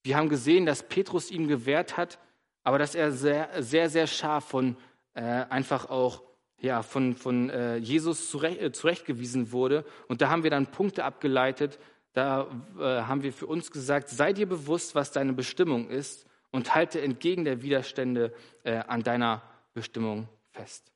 Wir 0.04 0.18
haben 0.18 0.28
gesehen, 0.28 0.66
dass 0.66 0.84
Petrus 0.84 1.32
ihm 1.32 1.48
gewährt 1.48 1.96
hat, 1.96 2.20
aber 2.64 2.78
dass 2.78 2.94
er 2.94 3.12
sehr, 3.12 3.64
sehr, 3.64 3.90
sehr 3.90 4.08
scharf 4.08 4.46
von 4.46 4.76
äh, 5.14 5.22
einfach 5.22 5.90
auch 5.90 6.24
ja, 6.62 6.84
von, 6.84 7.16
von 7.16 7.50
äh, 7.50 7.78
Jesus 7.78 8.30
zurecht, 8.30 8.62
äh, 8.62 8.72
zurechtgewiesen 8.72 9.52
wurde. 9.52 9.86
Und 10.08 10.22
da 10.22 10.30
haben 10.30 10.44
wir 10.44 10.50
dann 10.50 10.68
Punkte 10.68 11.04
abgeleitet, 11.04 11.80
da 12.14 12.48
äh, 12.80 12.82
haben 13.04 13.24
wir 13.24 13.32
für 13.34 13.46
uns 13.46 13.72
gesagt, 13.72 14.10
sei 14.10 14.34
dir 14.34 14.48
bewusst, 14.48 14.96
was 14.96 15.12
deine 15.12 15.34
Bestimmung 15.34 15.90
ist 15.90 16.26
und 16.52 16.76
halte 16.76 17.02
entgegen 17.02 17.46
der 17.46 17.62
Widerstände 17.62 18.34
äh, 18.64 18.78
an 18.88 19.04
deiner 19.04 19.42
Bestimmung 19.74 20.28
fest. 20.52 20.92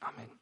Amen. 0.00 0.35